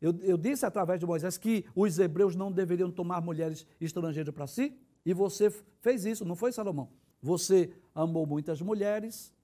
Eu, 0.00 0.18
eu 0.22 0.38
disse 0.38 0.64
através 0.64 0.98
de 0.98 1.04
Moisés 1.04 1.36
que 1.36 1.66
os 1.74 1.98
hebreus 1.98 2.34
não 2.34 2.50
deveriam 2.50 2.90
tomar 2.90 3.20
mulheres 3.20 3.66
estrangeiras 3.78 4.34
para 4.34 4.46
si, 4.46 4.74
e 5.04 5.12
você 5.12 5.50
fez 5.80 6.06
isso, 6.06 6.24
não 6.24 6.34
foi, 6.34 6.52
Salomão? 6.52 6.88
Você 7.20 7.70
amou 7.94 8.26
muitas 8.26 8.62
mulheres, 8.62 9.34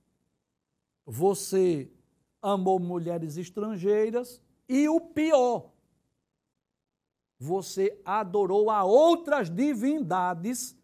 você 1.05 1.91
amou 2.41 2.79
mulheres 2.79 3.37
estrangeiras, 3.37 4.41
e 4.67 4.89
o 4.89 4.99
pior, 4.99 5.72
você 7.43 8.01
adorou 8.05 8.71
a 8.71 8.85
outras 8.85 9.51
divindades, 9.51 10.77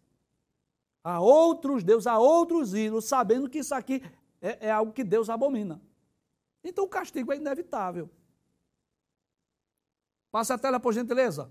a 1.01 1.21
outros 1.21 1.85
deuses, 1.85 2.05
a 2.05 2.19
outros 2.19 2.73
ídolos, 2.73 3.05
sabendo 3.05 3.49
que 3.49 3.59
isso 3.59 3.73
aqui 3.73 4.03
é, 4.41 4.67
é 4.67 4.71
algo 4.71 4.91
que 4.91 5.05
Deus 5.05 5.29
abomina. 5.29 5.81
Então 6.61 6.83
o 6.83 6.89
castigo 6.89 7.31
é 7.31 7.37
inevitável. 7.37 8.09
Passa 10.29 10.55
a 10.55 10.57
tela, 10.57 10.81
por 10.81 10.93
gentileza. 10.93 11.49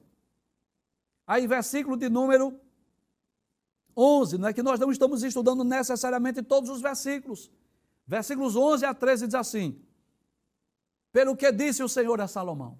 Aí, 1.26 1.46
versículo 1.46 1.96
de 1.96 2.10
número 2.10 2.60
11, 3.96 4.36
não 4.36 4.48
é 4.48 4.52
que 4.52 4.62
nós 4.62 4.78
não 4.78 4.92
estamos 4.92 5.22
estudando 5.22 5.64
necessariamente 5.64 6.42
todos 6.42 6.68
os 6.68 6.82
versículos. 6.82 7.50
Versículos 8.06 8.54
11 8.54 8.84
a 8.84 8.92
13 8.92 9.26
diz 9.26 9.34
assim: 9.34 9.82
Pelo 11.10 11.34
que 11.34 11.50
disse 11.50 11.82
o 11.82 11.88
Senhor 11.88 12.20
a 12.20 12.28
Salomão. 12.28 12.78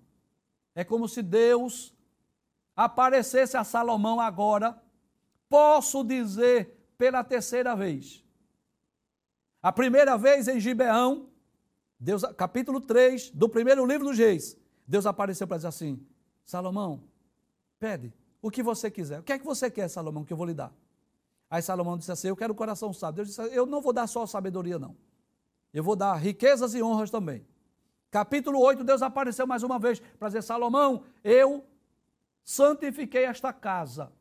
É 0.74 0.84
como 0.84 1.08
se 1.08 1.22
Deus 1.22 1.96
aparecesse 2.78 3.56
a 3.56 3.64
Salomão 3.64 4.20
agora, 4.20 4.80
posso 5.48 6.04
dizer 6.04 6.92
pela 6.96 7.24
terceira 7.24 7.74
vez. 7.74 8.24
A 9.60 9.72
primeira 9.72 10.16
vez 10.16 10.46
em 10.46 10.60
Gibeão, 10.60 11.28
Deus, 11.98 12.22
capítulo 12.36 12.80
3 12.80 13.30
do 13.30 13.48
primeiro 13.48 13.84
livro 13.84 14.06
dos 14.06 14.16
Reis, 14.16 14.56
Deus 14.86 15.06
apareceu 15.06 15.44
para 15.44 15.56
dizer 15.56 15.66
assim: 15.66 16.06
Salomão, 16.44 17.02
pede 17.80 18.14
o 18.40 18.48
que 18.48 18.62
você 18.62 18.88
quiser. 18.88 19.18
O 19.18 19.22
que 19.24 19.32
é 19.32 19.38
que 19.40 19.44
você 19.44 19.68
quer, 19.68 19.88
Salomão, 19.88 20.24
que 20.24 20.32
eu 20.32 20.36
vou 20.36 20.46
lhe 20.46 20.54
dar? 20.54 20.72
Aí 21.50 21.60
Salomão 21.60 21.98
disse 21.98 22.12
assim: 22.12 22.28
Eu 22.28 22.36
quero 22.36 22.52
o 22.52 22.56
coração 22.56 22.92
sábio. 22.92 23.24
Deus 23.24 23.28
disse: 23.34 23.42
Eu 23.52 23.66
não 23.66 23.82
vou 23.82 23.92
dar 23.92 24.06
só 24.06 24.24
sabedoria, 24.24 24.78
não. 24.78 24.96
Eu 25.74 25.82
vou 25.82 25.96
dar 25.96 26.14
riquezas 26.14 26.74
e 26.74 26.82
honras 26.82 27.10
também. 27.10 27.44
Capítulo 28.08 28.60
8, 28.60 28.84
Deus 28.84 29.02
apareceu 29.02 29.48
mais 29.48 29.64
uma 29.64 29.80
vez 29.80 29.98
para 30.16 30.28
dizer: 30.28 30.42
Salomão, 30.42 31.02
eu 31.24 31.66
santifiquei 32.48 33.24
esta 33.24 33.52
casa, 33.52 34.12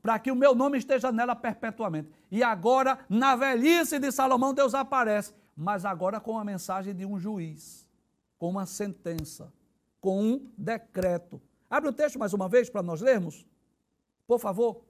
para 0.00 0.18
que 0.18 0.30
o 0.30 0.36
meu 0.36 0.54
nome 0.54 0.78
esteja 0.78 1.12
nela 1.12 1.36
perpetuamente. 1.36 2.10
E 2.30 2.42
agora, 2.42 2.98
na 3.08 3.36
velhice 3.36 3.98
de 3.98 4.10
Salomão, 4.10 4.54
Deus 4.54 4.74
aparece 4.74 5.34
mas 5.60 5.84
agora 5.84 6.18
com 6.18 6.38
a 6.38 6.44
mensagem 6.44 6.94
de 6.94 7.04
um 7.04 7.18
juiz, 7.18 7.86
com 8.38 8.48
uma 8.48 8.64
sentença, 8.64 9.52
com 10.00 10.22
um 10.22 10.50
decreto. 10.56 11.38
Abre 11.68 11.90
o 11.90 11.92
texto 11.92 12.18
mais 12.18 12.32
uma 12.32 12.48
vez 12.48 12.70
para 12.70 12.82
nós 12.82 13.02
lermos, 13.02 13.46
por 14.26 14.40
favor. 14.40 14.82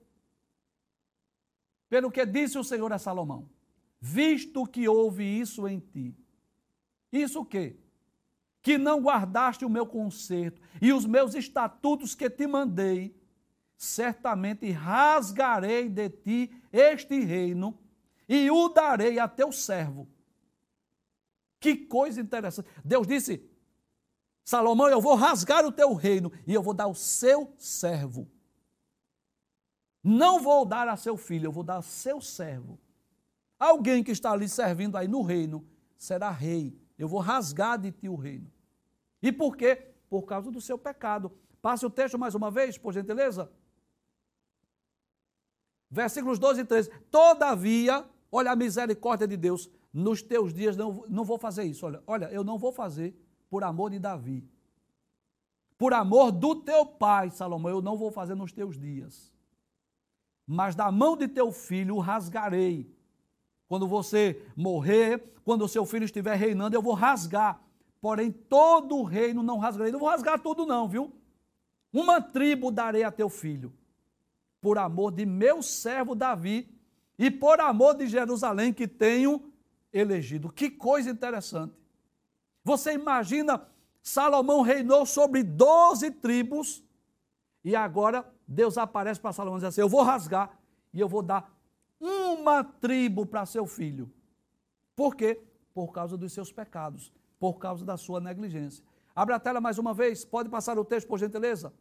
Pelo 1.89 2.09
que 2.09 2.25
disse 2.25 2.57
o 2.57 2.63
Senhor 2.63 2.93
a 2.93 3.01
Salomão: 3.01 3.51
Visto 4.01 4.65
que 4.65 4.89
houve 4.89 5.25
isso 5.25 5.67
em 5.67 5.81
ti, 5.81 6.15
isso 7.11 7.41
o 7.41 7.45
quê? 7.45 7.77
Que 8.63 8.77
não 8.77 9.01
guardaste 9.01 9.65
o 9.65 9.71
meu 9.71 9.87
conserto 9.87 10.61
e 10.81 10.93
os 10.93 11.07
meus 11.07 11.35
estatutos 11.35 12.15
que 12.15 12.29
te 12.29 12.47
mandei, 12.47 13.17
certamente 13.77 14.71
rasgarei 14.71 15.89
de 15.89 16.11
ti 16.11 16.63
este 16.73 17.21
reino 17.21 17.79
e 18.29 18.51
o 18.51 18.69
darei 18.69 19.19
a 19.19 19.27
teu 19.27 19.51
servo 19.51 20.07
que 21.61 21.77
coisa 21.77 22.21
interessante. 22.21 22.69
Deus 22.83 23.07
disse: 23.07 23.47
Salomão, 24.43 24.89
eu 24.89 25.01
vou 25.01 25.15
rasgar 25.15 25.65
o 25.65 25.71
teu 25.71 25.93
reino 25.93 26.33
e 26.47 26.55
eu 26.55 26.63
vou 26.63 26.73
dar 26.73 26.85
ao 26.85 26.95
seu 26.95 27.55
servo. 27.59 28.27
Não 30.03 30.41
vou 30.41 30.65
dar 30.65 30.89
a 30.89 30.97
seu 30.97 31.17
filho, 31.19 31.47
eu 31.47 31.53
vou 31.53 31.63
dar 31.63 31.77
ao 31.77 31.83
seu 31.83 32.21
servo. 32.23 32.81
Alguém 33.59 34.03
que 34.03 34.11
está 34.11 34.33
ali 34.33 34.49
servindo 34.49 34.97
aí 34.97 35.07
no 35.07 35.21
reino 35.21 35.69
será 35.99 36.31
rei. 36.31 36.75
Eu 37.01 37.09
vou 37.09 37.19
rasgar 37.19 37.79
de 37.79 37.91
ti 37.91 38.11
o 38.11 38.15
reino. 38.15 38.53
E 39.23 39.33
por 39.33 39.57
quê? 39.57 39.95
Por 40.11 40.23
causa 40.27 40.51
do 40.51 40.61
seu 40.61 40.77
pecado. 40.77 41.33
Passe 41.63 41.87
o 41.87 41.89
texto 41.89 42.19
mais 42.19 42.35
uma 42.35 42.51
vez, 42.51 42.77
por 42.77 42.93
gentileza. 42.93 43.51
Versículos 45.91 46.39
12 46.39 46.61
e 46.61 46.65
13. 46.67 46.91
Todavia, 47.11 48.07
olha 48.31 48.53
a 48.53 48.57
misericórdia 48.57 49.27
de 49.27 49.35
Deus, 49.35 49.71
nos 49.91 50.21
teus 50.21 50.53
dias 50.53 50.77
não, 50.77 51.03
não 51.09 51.25
vou 51.25 51.39
fazer 51.39 51.65
isso. 51.65 51.87
Olha, 51.87 52.03
olha, 52.07 52.27
eu 52.27 52.45
não 52.45 52.59
vou 52.59 52.71
fazer 52.71 53.19
por 53.49 53.65
amor 53.65 53.89
de 53.89 53.99
Davi. 53.99 54.47
Por 55.79 55.95
amor 55.95 56.31
do 56.31 56.55
teu 56.57 56.85
pai, 56.85 57.31
Salomão, 57.31 57.71
eu 57.71 57.81
não 57.81 57.97
vou 57.97 58.11
fazer 58.11 58.35
nos 58.35 58.53
teus 58.53 58.79
dias. 58.79 59.33
Mas 60.47 60.75
da 60.75 60.93
mão 60.93 61.17
de 61.17 61.29
teu 61.29 61.51
filho 61.51 61.97
o 61.97 61.99
rasgarei. 61.99 62.95
Quando 63.71 63.87
você 63.87 64.45
morrer, 64.57 65.33
quando 65.45 65.65
o 65.65 65.69
seu 65.69 65.87
filho 65.87 66.05
estiver 66.05 66.35
reinando, 66.35 66.75
eu 66.75 66.83
vou 66.83 66.93
rasgar. 66.93 67.63
Porém, 68.01 68.33
todo 68.33 68.97
o 68.97 69.05
reino 69.05 69.45
não 69.45 69.59
rasgarei. 69.59 69.93
Não 69.93 70.01
vou 70.01 70.09
rasgar 70.09 70.41
tudo, 70.41 70.67
não, 70.67 70.89
viu? 70.89 71.15
Uma 71.93 72.21
tribo 72.21 72.73
darei 72.73 73.05
a 73.05 73.13
teu 73.13 73.29
filho, 73.29 73.73
por 74.61 74.77
amor 74.77 75.13
de 75.13 75.25
meu 75.25 75.63
servo 75.63 76.17
Davi 76.17 76.69
e 77.17 77.31
por 77.31 77.61
amor 77.61 77.95
de 77.95 78.09
Jerusalém 78.09 78.73
que 78.73 78.89
tenho 78.89 79.53
elegido. 79.93 80.51
Que 80.51 80.69
coisa 80.69 81.09
interessante. 81.09 81.73
Você 82.65 82.95
imagina, 82.95 83.69
Salomão 84.03 84.63
reinou 84.63 85.07
sobre 85.07 85.45
12 85.45 86.11
tribos 86.11 86.83
e 87.65 87.77
agora 87.77 88.29
Deus 88.49 88.77
aparece 88.77 89.21
para 89.21 89.33
Salomão 89.33 89.59
e 89.59 89.61
diz 89.61 89.69
assim: 89.69 89.81
Eu 89.81 89.89
vou 89.89 90.03
rasgar 90.03 90.59
e 90.93 90.99
eu 90.99 91.09
vou 91.09 91.23
dar 91.23 91.60
uma 92.41 92.65
tribo 92.65 93.25
para 93.27 93.47
seu 93.47 93.67
filho. 93.67 94.11
Por 94.97 95.15
quê? 95.15 95.41
Por 95.73 95.93
causa 95.93 96.17
dos 96.17 96.33
seus 96.33 96.53
pecados, 96.53 97.13
por 97.39 97.55
causa 97.59 97.85
da 97.85 97.97
sua 97.97 98.21
negligência. 98.21 98.85
Abre 99.15 99.35
a 99.35 99.41
tela 99.41 99.61
mais 99.61 99.79
uma 99.79 99.93
vez, 99.93 100.25
pode 100.25 100.49
passar 100.49 100.79
o 100.79 100.85
texto, 100.85 101.07
por 101.07 101.19
gentileza. 101.19 101.73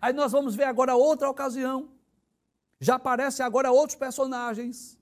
Aí 0.00 0.12
nós 0.12 0.32
vamos 0.32 0.54
ver 0.54 0.64
agora 0.64 0.94
outra 0.94 1.28
ocasião. 1.28 1.88
Já 2.80 2.96
aparecem 2.96 3.44
agora 3.44 3.70
outros 3.70 3.96
personagens. 3.96 4.98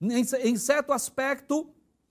Em, 0.00 0.56
certo 0.56 0.92
aspecto, 0.92 1.68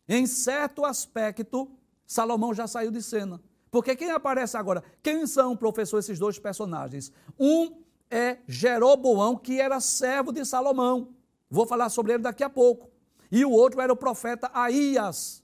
em 0.07 0.25
certo 0.25 0.83
aspecto, 0.83 1.71
Salomão 2.05 2.53
já 2.53 2.67
saiu 2.67 2.91
de 2.91 3.01
cena. 3.01 3.41
Porque 3.69 3.95
quem 3.95 4.11
aparece 4.11 4.57
agora? 4.57 4.83
Quem 5.03 5.27
são, 5.27 5.55
professor, 5.55 5.99
esses 5.99 6.17
dois 6.17 6.39
personagens? 6.39 7.11
Um 7.39 7.84
é 8.15 8.39
Jeroboão, 8.47 9.35
que 9.35 9.59
era 9.59 9.79
servo 9.81 10.31
de 10.31 10.45
Salomão. 10.45 11.13
Vou 11.49 11.67
falar 11.67 11.89
sobre 11.89 12.13
ele 12.13 12.23
daqui 12.23 12.43
a 12.43 12.49
pouco. 12.49 12.89
E 13.29 13.43
o 13.43 13.51
outro 13.51 13.81
era 13.81 13.91
o 13.91 13.97
profeta 13.97 14.49
Aías. 14.53 15.43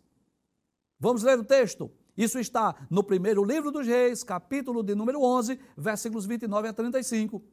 Vamos 0.98 1.24
ler 1.24 1.38
o 1.38 1.44
texto? 1.44 1.92
Isso 2.16 2.40
está 2.40 2.76
no 2.90 3.04
primeiro 3.04 3.44
livro 3.44 3.72
dos 3.72 3.86
Reis, 3.86 4.24
capítulo 4.24 4.84
de 4.84 4.96
número 4.96 5.22
11, 5.22 5.60
versículos 5.76 6.26
29 6.26 6.70
a 6.70 6.74
35. 6.74 7.44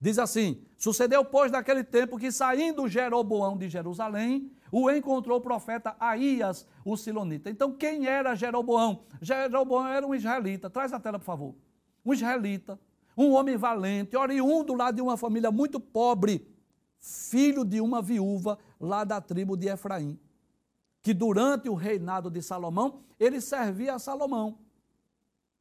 Diz 0.00 0.18
assim: 0.18 0.62
Sucedeu, 0.76 1.24
pois, 1.24 1.50
naquele 1.50 1.82
tempo 1.82 2.18
que, 2.18 2.30
saindo 2.30 2.86
Jeroboão 2.86 3.56
de 3.56 3.68
Jerusalém, 3.68 4.52
o 4.70 4.90
encontrou 4.90 5.38
o 5.38 5.40
profeta 5.40 5.96
Aías, 5.98 6.66
o 6.84 6.96
Silonita. 6.96 7.50
Então, 7.50 7.72
quem 7.72 8.06
era 8.06 8.34
Jeroboão? 8.34 9.04
Jeroboão 9.20 9.86
era 9.86 10.06
um 10.06 10.14
israelita. 10.14 10.70
Traz 10.70 10.92
a 10.92 11.00
tela, 11.00 11.18
por 11.18 11.24
favor. 11.24 11.54
Um 12.04 12.12
israelita, 12.12 12.78
um 13.16 13.32
homem 13.32 13.56
valente, 13.56 14.16
oriundo 14.16 14.74
lá 14.74 14.90
de 14.90 15.00
uma 15.00 15.16
família 15.16 15.50
muito 15.50 15.78
pobre, 15.78 16.46
filho 16.98 17.64
de 17.64 17.80
uma 17.80 18.00
viúva 18.00 18.58
lá 18.80 19.04
da 19.04 19.20
tribo 19.20 19.56
de 19.56 19.68
Efraim 19.68 20.18
que 21.02 21.12
durante 21.12 21.68
o 21.68 21.74
reinado 21.74 22.30
de 22.30 22.40
Salomão, 22.40 23.02
ele 23.18 23.40
servia 23.40 23.94
a 23.94 23.98
Salomão. 23.98 24.58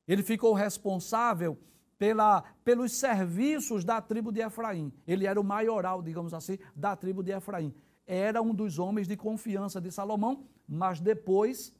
Ele 0.08 0.22
ficou 0.22 0.54
responsável 0.54 1.58
pela, 1.98 2.44
pelos 2.64 2.94
serviços 2.94 3.84
da 3.84 4.00
tribo 4.00 4.32
de 4.32 4.42
Efraim. 4.42 4.94
Ele 5.06 5.26
era 5.26 5.42
o 5.42 5.44
maioral, 5.44 6.02
digamos 6.02 6.34
assim, 6.34 6.60
da 6.76 6.96
tribo 6.96 7.24
de 7.24 7.32
Efraim. 7.32 7.74
Era 8.06 8.42
um 8.42 8.54
dos 8.54 8.78
homens 8.78 9.08
de 9.08 9.18
confiança 9.18 9.82
de 9.82 9.92
Salomão, 9.92 10.46
mas 10.68 11.00
depois 11.00 11.74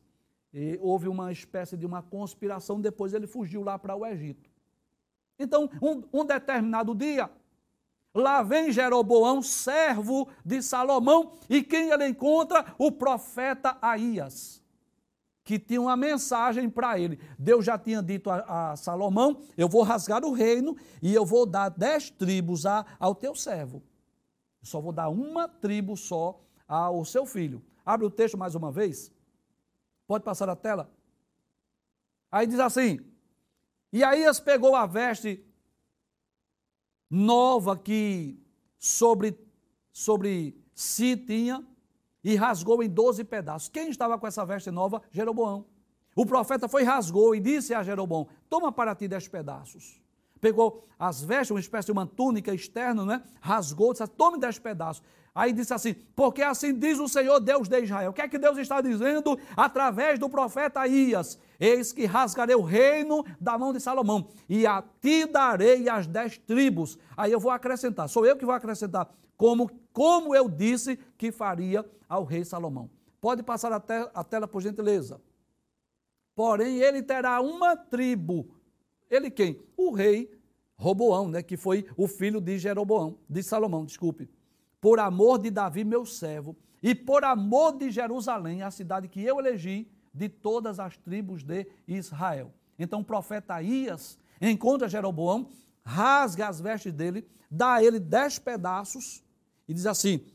eh, 0.54 0.80
houve 0.82 1.08
uma 1.08 1.32
espécie 1.32 1.78
de 1.78 1.86
uma 1.86 2.02
conspiração, 2.02 2.82
depois 2.82 3.14
ele 3.14 3.28
fugiu 3.28 3.64
lá 3.64 3.78
para 3.78 3.96
o 3.96 4.06
Egito. 4.06 4.50
Então, 5.42 5.70
um, 5.82 6.04
um 6.14 6.26
determinado 6.26 6.94
dia, 6.94 7.30
Lá 8.14 8.44
vem 8.44 8.72
Jeroboão, 8.72 9.42
servo 9.42 10.28
de 10.46 10.62
Salomão, 10.62 11.34
e 11.50 11.64
quem 11.64 11.92
ele 11.92 12.08
encontra? 12.08 12.76
O 12.78 12.92
profeta 12.92 13.78
Aías, 13.82 14.62
que 15.46 15.58
tinha 15.58 15.82
uma 15.82 15.96
mensagem 15.96 16.70
para 16.70 17.00
ele. 17.00 17.20
Deus 17.40 17.64
já 17.64 17.78
tinha 17.78 18.04
dito 18.04 18.30
a, 18.30 18.72
a, 18.72 18.76
Salomão: 18.76 19.42
Eu 19.58 19.70
vou 19.70 19.82
rasgar 19.82 20.26
o 20.26 20.34
reino 20.34 20.76
e 21.02 21.14
eu 21.14 21.26
vou 21.26 21.46
dar 21.46 21.70
dez 21.70 22.10
tribos 22.10 22.66
a, 22.66 22.86
ao 23.00 23.16
teu 23.16 23.34
servo. 23.34 23.82
Eu 24.62 24.68
só 24.68 24.82
vou 24.82 24.92
dar 24.92 25.08
uma 25.08 25.48
tribo 25.48 25.96
só 25.96 26.44
ao 26.68 27.06
seu 27.06 27.26
filho. 27.26 27.64
Abre 27.86 28.06
o 28.06 28.12
texto 28.12 28.38
mais 28.38 28.56
uma 28.56 28.74
vez. 28.74 29.10
Pode 30.06 30.26
passar 30.26 30.50
a 30.50 30.56
tela. 30.56 30.92
Aí 32.30 32.46
diz 32.46 32.60
assim: 32.60 33.00
E 33.92 34.04
Aías 34.04 34.40
pegou 34.40 34.76
a 34.76 34.86
veste 34.86 35.44
nova 37.10 37.78
que 37.78 38.42
sobre, 38.80 39.38
sobre 39.92 40.56
si 40.74 41.18
tinha 41.18 41.66
e 42.24 42.36
rasgou 42.36 42.82
em 42.82 42.90
doze 42.90 43.24
pedaços. 43.24 43.68
Quem 43.68 43.90
estava 43.90 44.18
com 44.18 44.26
essa 44.26 44.46
veste 44.46 44.72
nova? 44.72 45.02
Jeroboão. 45.12 45.66
O 46.16 46.26
profeta 46.26 46.68
foi 46.68 46.84
rasgou 46.84 47.36
e 47.36 47.40
disse 47.40 47.74
a 47.74 47.84
Jeroboão: 47.84 48.28
Toma 48.50 48.72
para 48.72 48.96
ti 48.96 49.08
dez 49.08 49.28
pedaços. 49.28 50.02
Pegou 50.40 50.88
as 50.98 51.22
vestes, 51.22 51.52
uma 51.52 51.60
espécie 51.60 51.86
de 51.86 51.92
uma 51.92 52.06
túnica 52.06 52.54
externa, 52.54 53.06
né? 53.06 53.24
rasgou, 53.40 53.94
disse: 53.94 54.08
Tome 54.08 54.40
dez 54.40 54.58
pedaços. 54.58 55.04
Aí 55.34 55.54
disse 55.54 55.74
assim: 55.74 55.94
Porque 56.16 56.42
assim 56.42 56.78
diz 56.78 57.00
o 57.00 57.08
Senhor 57.08 57.40
Deus 57.40 57.70
de 57.70 57.80
Israel. 57.82 58.12
O 58.12 58.14
que 58.14 58.22
é 58.22 58.28
que 58.28 58.38
Deus 58.38 58.58
está 58.58 58.82
dizendo 58.82 59.40
através 59.56 60.20
do 60.20 60.30
profeta 60.30 60.86
Ias? 60.86 61.40
Eis 61.60 61.94
que 61.94 62.06
rasgarei 62.06 62.56
o 62.56 62.62
reino 62.62 63.24
da 63.40 63.58
mão 63.58 63.72
de 63.72 63.80
Salomão, 63.80 64.28
e 64.50 64.66
a 64.66 64.84
ti 65.00 65.26
darei 65.26 65.88
as 65.88 66.06
dez 66.08 66.38
tribos. 66.38 66.98
Aí 67.16 67.32
eu 67.32 67.40
vou 67.40 67.52
acrescentar, 67.52 68.10
sou 68.10 68.26
eu 68.26 68.36
que 68.36 68.46
vou 68.46 68.54
acrescentar, 68.54 69.10
como, 69.38 69.70
como 69.94 70.36
eu 70.36 70.50
disse 70.50 70.98
que 71.18 71.32
faria 71.32 71.86
ao 72.10 72.24
rei 72.26 72.44
Salomão. 72.44 72.90
Pode 73.22 73.44
passar 73.44 73.72
a, 73.72 73.80
te, 73.80 74.10
a 74.14 74.24
tela, 74.24 74.48
por 74.48 74.62
gentileza. 74.62 75.22
Porém, 76.36 76.80
ele 76.80 77.04
terá 77.04 77.40
uma 77.40 77.78
tribo. 77.78 78.50
Ele 79.10 79.30
quem? 79.30 79.62
O 79.78 79.92
rei 79.92 80.32
Roboão, 80.76 81.28
né, 81.28 81.44
que 81.44 81.56
foi 81.56 81.86
o 81.96 82.08
filho 82.08 82.42
de 82.42 82.58
Jeroboão, 82.58 83.20
de 83.30 83.44
Salomão, 83.44 83.86
desculpe 83.86 84.28
por 84.82 85.00
amor 85.00 85.38
de 85.38 85.52
Davi, 85.52 85.84
meu 85.84 86.04
servo, 86.06 86.58
e 86.82 86.96
por 86.96 87.24
amor 87.24 87.78
de 87.78 87.92
Jerusalém, 87.92 88.64
a 88.64 88.72
cidade 88.72 89.08
que 89.08 89.22
eu 89.22 89.40
elegi 89.40 89.88
de 90.12 90.28
todas 90.28 90.80
as 90.80 90.98
tribos 90.98 91.44
de 91.44 91.68
Israel. 91.88 92.52
Então 92.80 93.02
o 93.02 93.06
profeta 93.06 93.54
Aías 93.54 94.18
encontra 94.42 94.90
Jeroboão, 94.90 95.52
rasga 95.86 96.48
as 96.48 96.60
vestes 96.60 96.92
dele, 96.92 97.26
dá 97.50 97.76
a 97.76 97.84
ele 97.84 98.00
dez 98.00 98.40
pedaços 98.40 99.24
e 99.68 99.74
diz 99.74 99.86
assim: 99.86 100.26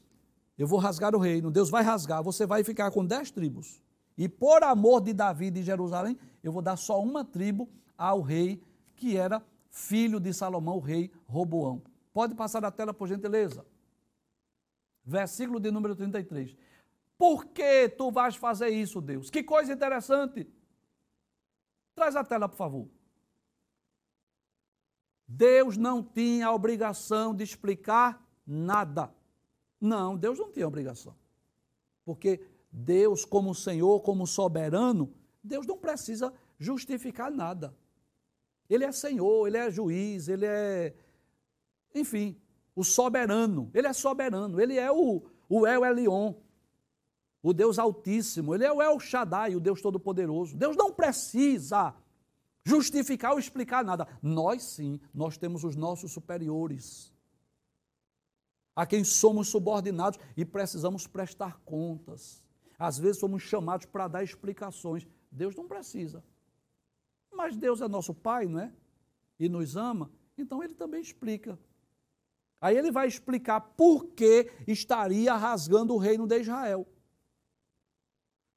Eu 0.56 0.68
vou 0.68 0.78
rasgar 0.78 1.16
o 1.16 1.18
reino, 1.18 1.50
Deus 1.50 1.68
vai 1.68 1.82
rasgar, 1.82 2.22
você 2.22 2.46
vai 2.46 2.62
ficar 2.62 2.92
com 2.92 3.04
dez 3.04 3.32
tribos. 3.32 3.82
E 4.16 4.28
por 4.28 4.62
amor 4.62 5.00
de 5.00 5.12
Davi 5.12 5.50
de 5.50 5.62
Jerusalém, 5.64 6.16
eu 6.42 6.52
vou 6.52 6.62
dar 6.62 6.76
só 6.76 7.02
uma 7.02 7.24
tribo 7.24 7.68
ao 7.98 8.22
rei 8.22 8.62
que 8.94 9.16
era 9.16 9.42
filho 9.68 10.20
de 10.20 10.32
Salomão, 10.32 10.76
o 10.76 10.80
rei 10.80 11.10
Roboão. 11.26 11.82
Pode 12.14 12.34
passar 12.34 12.64
a 12.64 12.70
tela, 12.70 12.94
por 12.94 13.08
gentileza 13.08 13.66
versículo 15.06 15.60
de 15.60 15.70
número 15.70 15.94
33. 15.94 16.56
Por 17.16 17.46
que 17.46 17.88
tu 17.88 18.10
vais 18.10 18.36
fazer 18.36 18.68
isso, 18.68 19.00
Deus? 19.00 19.30
Que 19.30 19.42
coisa 19.42 19.72
interessante. 19.72 20.46
Traz 21.94 22.16
a 22.16 22.24
tela, 22.24 22.48
por 22.48 22.56
favor. 22.56 22.88
Deus 25.26 25.76
não 25.76 26.02
tinha 26.02 26.48
a 26.48 26.52
obrigação 26.52 27.34
de 27.34 27.42
explicar 27.42 28.22
nada. 28.46 29.12
Não, 29.80 30.16
Deus 30.16 30.38
não 30.38 30.52
tinha 30.52 30.68
obrigação. 30.68 31.16
Porque 32.04 32.40
Deus, 32.70 33.24
como 33.24 33.54
Senhor, 33.54 34.00
como 34.00 34.26
soberano, 34.26 35.12
Deus 35.42 35.66
não 35.66 35.78
precisa 35.78 36.32
justificar 36.58 37.30
nada. 37.30 37.74
Ele 38.68 38.84
é 38.84 38.92
Senhor, 38.92 39.46
ele 39.46 39.56
é 39.56 39.70
juiz, 39.70 40.28
ele 40.28 40.46
é. 40.46 40.94
Enfim, 41.94 42.40
o 42.76 42.84
soberano. 42.84 43.70
Ele 43.74 43.88
é 43.88 43.92
soberano, 43.92 44.60
ele 44.60 44.76
é 44.76 44.92
o, 44.92 45.22
o 45.48 45.66
El 45.66 45.84
Elion, 45.84 46.34
o 47.42 47.54
Deus 47.54 47.78
Altíssimo, 47.78 48.54
ele 48.54 48.64
é 48.64 48.72
o 48.72 48.82
El 48.82 49.00
Shaddai, 49.00 49.56
o 49.56 49.60
Deus 49.60 49.80
Todo-Poderoso. 49.80 50.54
Deus 50.54 50.76
não 50.76 50.92
precisa 50.92 51.94
justificar 52.62 53.32
ou 53.32 53.38
explicar 53.38 53.82
nada. 53.82 54.06
Nós 54.22 54.62
sim, 54.62 55.00
nós 55.14 55.38
temos 55.38 55.64
os 55.64 55.74
nossos 55.74 56.12
superiores, 56.12 57.12
a 58.74 58.84
quem 58.84 59.02
somos 59.04 59.48
subordinados 59.48 60.18
e 60.36 60.44
precisamos 60.44 61.06
prestar 61.06 61.58
contas. 61.64 62.44
Às 62.78 62.98
vezes 62.98 63.18
somos 63.18 63.42
chamados 63.42 63.86
para 63.86 64.06
dar 64.06 64.22
explicações. 64.22 65.06
Deus 65.32 65.56
não 65.56 65.66
precisa. 65.66 66.22
Mas 67.32 67.56
Deus 67.56 67.80
é 67.80 67.88
nosso 67.88 68.12
Pai, 68.12 68.46
não 68.46 68.60
é? 68.60 68.72
E 69.38 69.48
nos 69.48 69.76
ama, 69.76 70.10
então 70.36 70.62
ele 70.62 70.74
também 70.74 71.00
explica. 71.00 71.58
Aí 72.60 72.76
ele 72.76 72.90
vai 72.90 73.06
explicar 73.06 73.60
por 73.60 74.06
que 74.06 74.50
estaria 74.66 75.34
rasgando 75.34 75.94
o 75.94 75.98
reino 75.98 76.26
de 76.26 76.40
Israel. 76.40 76.86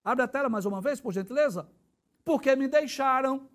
Abre 0.04 0.24
a 0.24 0.28
tela 0.28 0.50
mais 0.50 0.66
uma 0.66 0.82
vez, 0.82 1.02
por 1.02 1.14
gentileza. 1.14 1.70
Porque 2.24 2.56
me 2.56 2.68
deixaram 2.68 3.50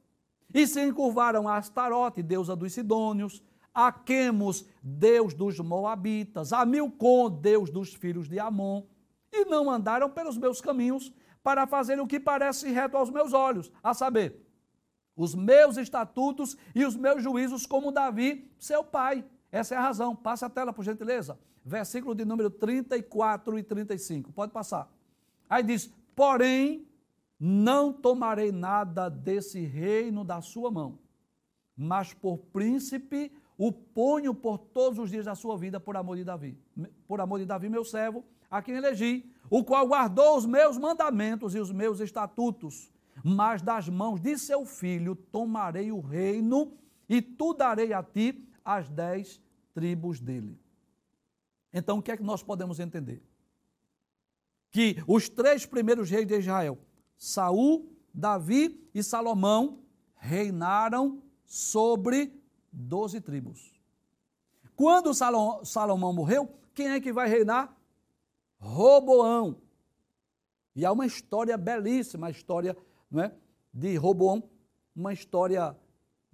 e 0.53 0.67
se 0.67 0.81
encurvaram 0.83 1.49
a 1.49 1.57
Astarote, 1.57 2.23
deusa 2.23 2.55
dos 2.55 2.73
Sidônios, 2.73 3.43
a 3.75 3.91
Quemos, 3.91 4.65
deus 4.83 5.35
dos 5.35 5.59
Moabitas, 5.59 6.53
a 6.53 6.65
Milcom, 6.65 7.29
deus 7.29 7.71
dos 7.71 7.93
filhos 7.93 8.29
de 8.29 8.39
Amon, 8.39 8.87
e 9.33 9.45
não 9.47 9.69
andaram 9.69 10.09
pelos 10.09 10.39
meus 10.39 10.61
caminhos 10.61 11.13
para 11.43 11.67
fazer 11.67 12.01
o 12.01 12.07
que 12.07 12.21
parece 12.21 12.71
reto 12.71 12.97
aos 12.97 13.11
meus 13.11 13.33
olhos, 13.33 13.73
a 13.83 13.93
saber, 13.93 14.47
os 15.17 15.35
meus 15.35 15.77
estatutos 15.77 16.57
e 16.75 16.85
os 16.85 16.97
meus 16.97 17.23
juízos, 17.23 17.67
como 17.67 17.93
Davi, 17.93 18.51
seu 18.59 18.85
pai. 18.85 19.25
Essa 19.55 19.77
é 19.77 19.79
a 19.79 19.83
razão. 19.83 20.17
Passa 20.17 20.47
a 20.47 20.51
tela, 20.51 20.73
por 20.73 20.85
gentileza. 20.85 21.39
Versículo 21.65 22.13
de 22.13 22.25
número 22.25 22.51
34 22.51 23.57
e 23.57 23.63
35. 23.63 24.33
Pode 24.33 24.51
passar. 24.51 24.93
Aí 25.49 25.63
diz: 25.63 25.95
Porém, 26.17 26.89
não 27.39 27.93
tomarei 27.93 28.51
nada 28.51 29.09
desse 29.09 29.61
reino 29.61 30.25
da 30.25 30.41
sua 30.41 30.73
mão, 30.73 30.99
mas 31.77 32.13
por 32.13 32.39
príncipe 32.39 33.31
o 33.57 33.71
ponho 33.71 34.35
por 34.35 34.59
todos 34.59 34.99
os 34.99 35.09
dias 35.09 35.27
da 35.27 35.37
sua 35.37 35.57
vida 35.57 35.79
por 35.79 35.97
amor 35.97 36.17
de 36.17 36.25
Davi. 36.25 36.59
Por 37.07 37.21
amor 37.21 37.39
de 37.39 37.47
Davi, 37.47 37.69
meu 37.69 37.85
servo, 37.85 38.25
a 38.51 38.61
quem 38.61 38.75
elegi, 38.75 39.33
o 39.49 39.63
qual 39.63 39.87
guardou 39.87 40.37
os 40.37 40.47
meus 40.47 40.77
mandamentos 40.77 41.55
e 41.55 41.61
os 41.61 41.71
meus 41.71 42.01
estatutos. 42.01 42.93
Mas 43.23 43.63
das 43.63 43.89
mãos 43.89 44.21
de 44.21 44.37
seu 44.37 44.67
filho 44.67 45.15
tomarei 45.15 45.93
o 45.93 46.01
reino 46.01 46.73
e 47.09 47.23
tu 47.23 47.55
darei 47.55 47.93
a 47.93 48.03
ti 48.03 48.49
as 48.65 48.89
dez 48.89 49.41
tribos 49.73 50.21
dele. 50.21 50.59
Então, 51.73 51.99
o 51.99 52.03
que 52.03 52.13
é 52.13 52.17
que 52.17 52.23
nós 52.23 52.43
podemos 52.43 52.79
entender? 52.79 53.23
Que 54.71 55.03
os 55.07 55.29
três 55.29 55.67
primeiros 55.67 56.09
reis 56.09 56.27
de 56.27 56.39
Israel 56.39 56.79
Saul, 57.17 57.93
Davi 58.13 58.89
e 58.95 59.03
Salomão 59.03 59.81
reinaram 60.17 61.23
sobre 61.45 62.33
doze 62.73 63.21
tribos. 63.21 63.73
Quando 64.77 65.15
Salomão 65.65 66.13
morreu, 66.13 66.53
quem 66.75 66.89
é 66.89 67.01
que 67.01 67.13
vai 67.13 67.29
reinar? 67.29 67.77
Roboão. 68.59 69.61
E 70.75 70.85
há 70.85 70.91
uma 70.91 71.07
história 71.07 71.57
belíssima, 71.57 72.27
a 72.27 72.31
história 72.31 72.77
não 73.11 73.23
é, 73.23 73.33
de 73.73 73.97
Roboão, 73.97 74.43
uma 74.95 75.13
história 75.13 75.77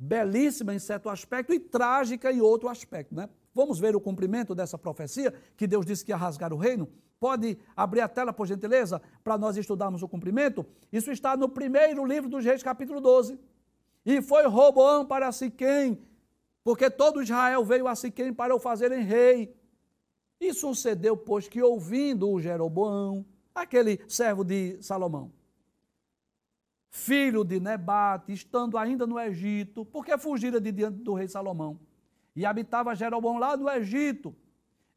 belíssima 0.00 0.74
em 0.74 0.78
certo 0.78 1.10
aspecto 1.10 1.52
e 1.52 1.60
trágica 1.60 2.32
em 2.32 2.40
outro 2.40 2.70
aspecto. 2.70 3.14
Né? 3.14 3.28
Vamos 3.54 3.78
ver 3.78 3.94
o 3.94 4.00
cumprimento 4.00 4.54
dessa 4.54 4.78
profecia, 4.78 5.34
que 5.58 5.66
Deus 5.66 5.84
disse 5.84 6.02
que 6.02 6.10
ia 6.10 6.16
rasgar 6.16 6.54
o 6.54 6.56
reino? 6.56 6.88
Pode 7.20 7.58
abrir 7.76 8.00
a 8.00 8.08
tela, 8.08 8.32
por 8.32 8.46
gentileza, 8.46 9.02
para 9.22 9.36
nós 9.36 9.58
estudarmos 9.58 10.02
o 10.02 10.08
cumprimento? 10.08 10.64
Isso 10.90 11.10
está 11.10 11.36
no 11.36 11.50
primeiro 11.50 12.02
livro 12.06 12.30
dos 12.30 12.42
Reis, 12.42 12.62
capítulo 12.62 12.98
12. 12.98 13.38
E 14.06 14.22
foi 14.22 14.46
Roboão 14.46 15.04
para 15.04 15.30
Siquém, 15.30 16.00
porque 16.64 16.88
todo 16.88 17.22
Israel 17.22 17.62
veio 17.62 17.86
a 17.86 17.94
Siquém 17.94 18.32
para 18.32 18.54
o 18.54 18.58
fazerem 18.58 19.04
rei. 19.04 19.54
E 20.40 20.54
sucedeu, 20.54 21.14
pois, 21.14 21.46
que 21.46 21.62
ouvindo 21.62 22.30
o 22.30 22.40
Jeroboão, 22.40 23.26
aquele 23.54 24.00
servo 24.08 24.42
de 24.42 24.82
Salomão, 24.82 25.30
filho 26.90 27.44
de 27.44 27.61
Nebate, 27.61 28.33
estando 28.33 28.76
ainda 28.76 29.07
no 29.07 29.18
Egito, 29.18 29.85
porque 29.85 30.18
fugira 30.18 30.61
de 30.61 30.72
diante 30.72 30.98
do 30.98 31.14
rei 31.14 31.29
Salomão, 31.29 31.79
e 32.35 32.44
habitava 32.44 32.94
Jeroboão 32.94 33.38
lá 33.38 33.57
no 33.57 33.70
Egito, 33.70 34.35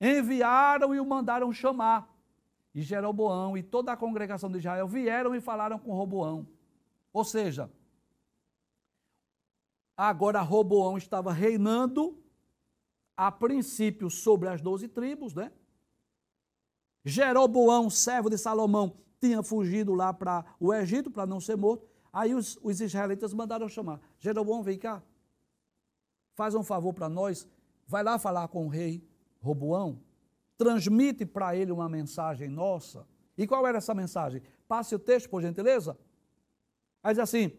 enviaram 0.02 0.94
e 0.94 1.00
o 1.00 1.06
mandaram 1.06 1.54
chamar. 1.54 2.12
E 2.74 2.82
Jeroboão 2.82 3.56
e 3.56 3.62
toda 3.62 3.92
a 3.92 3.98
congregação 3.98 4.52
de 4.52 4.58
Israel 4.58 4.88
vieram 4.88 5.36
e 5.36 5.40
falaram 5.40 5.78
com 5.78 5.94
Roboão. 5.94 6.48
Ou 7.14 7.24
seja, 7.24 7.72
agora 9.96 10.42
Roboão 10.42 10.98
estava 10.98 11.32
reinando, 11.32 12.18
a 13.16 13.32
princípio, 13.32 14.10
sobre 14.10 14.50
as 14.50 14.60
doze 14.60 14.88
tribos, 14.88 15.36
né? 15.36 15.52
Jeroboão, 17.06 17.92
servo 17.92 18.30
de 18.30 18.38
Salomão, 18.40 18.98
tinha 19.28 19.42
fugido 19.42 19.94
lá 19.94 20.14
para 20.14 20.46
o 20.60 20.74
Egito 20.74 21.10
para 21.10 21.26
não 21.26 21.40
ser 21.40 21.56
morto. 21.56 21.88
Aí 22.12 22.34
os, 22.36 22.58
os 22.62 22.82
israelitas 22.82 23.34
mandaram 23.34 23.68
chamar: 23.70 24.00
Jeroboão, 24.20 24.64
vem 24.64 24.78
cá, 24.78 25.02
faz 26.36 26.56
um 26.56 26.64
favor 26.64 26.94
para 26.94 27.10
nós, 27.10 27.48
vai 27.88 28.04
lá 28.04 28.20
falar 28.20 28.48
com 28.48 28.66
o 28.66 28.70
rei 28.70 29.04
Roboão 29.42 30.00
transmite 30.58 31.26
para 31.26 31.56
ele 31.56 31.72
uma 31.72 31.90
mensagem 31.90 32.48
nossa. 32.48 33.06
E 33.38 33.48
qual 33.48 33.66
era 33.68 33.80
essa 33.80 33.94
mensagem? 33.94 34.42
Passe 34.68 34.96
o 34.96 35.00
texto, 35.00 35.30
por 35.30 35.42
gentileza. 35.42 35.98
Aí 37.04 37.14
diz 37.14 37.20
assim: 37.20 37.52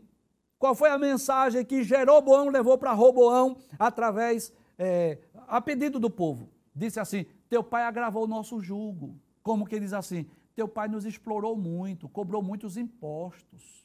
qual 0.59 0.75
foi 0.75 0.89
a 0.89 0.99
mensagem 0.99 1.65
que 1.65 1.83
Jeroboão 1.83 2.49
levou 2.49 2.79
para 2.79 2.93
Roboão 2.93 3.59
através, 3.79 4.53
é, 4.79 5.19
a 5.47 5.61
pedido 5.61 5.99
do 5.99 6.09
povo? 6.09 6.49
Disse 6.75 6.99
assim: 7.01 7.27
Teu 7.49 7.63
pai 7.63 7.83
agravou 7.83 8.25
o 8.25 8.29
nosso 8.29 8.61
jugo. 8.61 9.21
Como 9.43 9.67
que 9.67 9.79
diz 9.79 9.93
assim? 9.93 10.27
Teu 10.55 10.69
pai 10.69 10.89
nos 10.89 11.05
explorou 11.05 11.57
muito, 11.57 12.09
cobrou 12.09 12.43
muitos 12.43 12.77
impostos. 12.77 13.85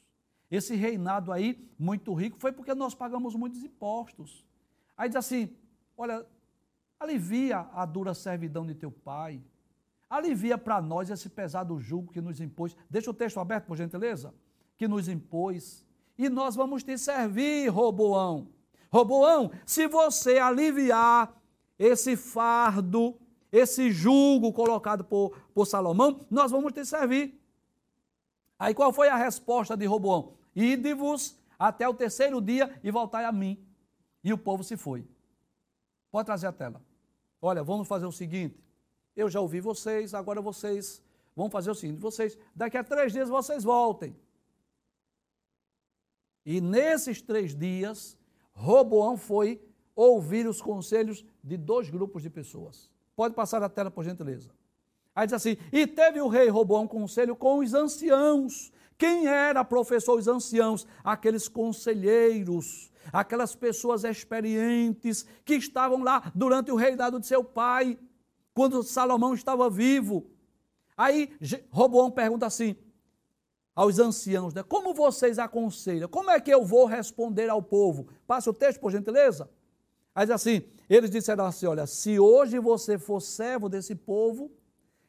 Esse 0.50 0.74
reinado 0.74 1.32
aí, 1.32 1.68
muito 1.78 2.12
rico, 2.14 2.38
foi 2.38 2.52
porque 2.52 2.74
nós 2.74 2.94
pagamos 2.94 3.34
muitos 3.34 3.62
impostos. 3.62 4.44
Aí 4.96 5.08
diz 5.08 5.16
assim: 5.16 5.54
Olha, 5.96 6.26
Alivia 7.00 7.66
a 7.72 7.86
dura 7.86 8.12
servidão 8.12 8.66
de 8.66 8.74
teu 8.74 8.92
pai. 8.92 9.40
Alivia 10.08 10.58
para 10.58 10.82
nós 10.82 11.08
esse 11.08 11.30
pesado 11.30 11.80
jugo 11.80 12.12
que 12.12 12.20
nos 12.20 12.42
impôs. 12.42 12.76
Deixa 12.90 13.10
o 13.10 13.14
texto 13.14 13.40
aberto, 13.40 13.64
por 13.64 13.76
gentileza. 13.78 14.34
Que 14.76 14.86
nos 14.86 15.08
impôs. 15.08 15.82
E 16.18 16.28
nós 16.28 16.54
vamos 16.54 16.82
te 16.82 16.98
servir, 16.98 17.68
Roboão. 17.68 18.48
Roboão, 18.92 19.50
se 19.64 19.86
você 19.86 20.38
aliviar 20.38 21.34
esse 21.78 22.16
fardo, 22.18 23.16
esse 23.52 23.90
jugo 23.90 24.52
colocado 24.52 25.04
por, 25.04 25.36
por 25.54 25.66
Salomão, 25.66 26.24
nós 26.30 26.50
vamos 26.50 26.72
te 26.72 26.84
servir. 26.84 27.40
Aí 28.58 28.74
qual 28.74 28.92
foi 28.92 29.08
a 29.08 29.16
resposta 29.16 29.76
de 29.76 29.86
Roboão? 29.86 30.34
Ide-vos 30.54 31.38
até 31.58 31.88
o 31.88 31.94
terceiro 31.94 32.40
dia 32.40 32.78
e 32.82 32.90
voltai 32.90 33.24
a 33.24 33.32
mim. 33.32 33.58
E 34.22 34.32
o 34.32 34.38
povo 34.38 34.62
se 34.62 34.76
foi. 34.76 35.06
Pode 36.10 36.26
trazer 36.26 36.46
a 36.46 36.52
tela. 36.52 36.82
Olha, 37.40 37.62
vamos 37.62 37.88
fazer 37.88 38.06
o 38.06 38.12
seguinte. 38.12 38.62
Eu 39.16 39.28
já 39.28 39.40
ouvi 39.40 39.60
vocês, 39.60 40.14
agora 40.14 40.40
vocês 40.40 41.02
vão 41.34 41.50
fazer 41.50 41.70
o 41.70 41.74
seguinte: 41.74 41.98
vocês, 42.00 42.38
daqui 42.54 42.76
a 42.76 42.84
três 42.84 43.12
dias 43.12 43.28
vocês 43.28 43.64
voltem. 43.64 44.14
E 46.44 46.60
nesses 46.60 47.20
três 47.20 47.54
dias, 47.54 48.18
Roboão 48.52 49.16
foi 49.16 49.60
ouvir 49.94 50.46
os 50.46 50.60
conselhos 50.60 51.24
de 51.42 51.56
dois 51.56 51.88
grupos 51.90 52.22
de 52.22 52.30
pessoas. 52.30 52.90
Pode 53.20 53.34
passar 53.34 53.62
a 53.62 53.68
tela, 53.68 53.90
por 53.90 54.02
gentileza. 54.02 54.48
Aí 55.14 55.26
diz 55.26 55.34
assim: 55.34 55.58
E 55.70 55.86
teve 55.86 56.22
o 56.22 56.28
rei 56.28 56.48
Roboão 56.48 56.88
conselho 56.88 57.36
com 57.36 57.58
os 57.58 57.74
anciãos. 57.74 58.72
Quem 58.96 59.26
era, 59.26 59.62
professor, 59.62 60.18
os 60.18 60.26
anciãos? 60.26 60.86
Aqueles 61.04 61.46
conselheiros 61.46 62.90
aquelas 63.12 63.54
pessoas 63.54 64.04
experientes 64.04 65.26
que 65.44 65.54
estavam 65.56 66.02
lá 66.02 66.32
durante 66.34 66.72
o 66.72 66.76
reinado 66.76 67.20
de 67.20 67.26
seu 67.26 67.44
pai, 67.44 67.98
quando 68.54 68.82
Salomão 68.82 69.34
estava 69.34 69.68
vivo. 69.68 70.30
Aí 70.96 71.30
Roboão 71.70 72.10
pergunta 72.10 72.46
assim 72.46 72.74
aos 73.76 73.98
anciãos, 73.98 74.54
né, 74.54 74.62
como 74.62 74.94
vocês 74.94 75.38
aconselham? 75.38 76.08
Como 76.08 76.30
é 76.30 76.40
que 76.40 76.50
eu 76.50 76.64
vou 76.64 76.86
responder 76.86 77.50
ao 77.50 77.62
povo? 77.62 78.08
Passe 78.26 78.48
o 78.48 78.54
texto, 78.54 78.80
por 78.80 78.90
gentileza. 78.90 79.50
Aí 80.14 80.26
diz 80.26 80.34
assim, 80.34 80.62
eles 80.88 81.10
disseram 81.10 81.44
assim, 81.44 81.66
olha, 81.66 81.86
se 81.86 82.18
hoje 82.18 82.58
você 82.58 82.98
for 82.98 83.20
servo 83.20 83.68
desse 83.68 83.94
povo, 83.94 84.50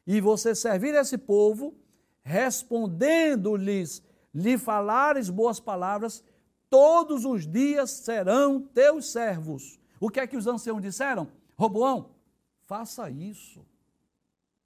e 0.06 0.20
você 0.20 0.54
servir 0.54 0.94
esse 0.94 1.16
povo, 1.16 1.74
respondendo-lhes, 2.22 4.02
lhe 4.34 4.58
falares 4.58 5.30
boas 5.30 5.60
palavras, 5.60 6.24
todos 6.68 7.24
os 7.24 7.46
dias 7.46 7.90
serão 7.90 8.60
teus 8.60 9.12
servos. 9.12 9.78
O 10.00 10.10
que 10.10 10.20
é 10.20 10.26
que 10.26 10.36
os 10.36 10.46
anciãos 10.46 10.82
disseram? 10.82 11.28
Roboão, 11.56 12.10
faça 12.62 13.10
isso. 13.10 13.64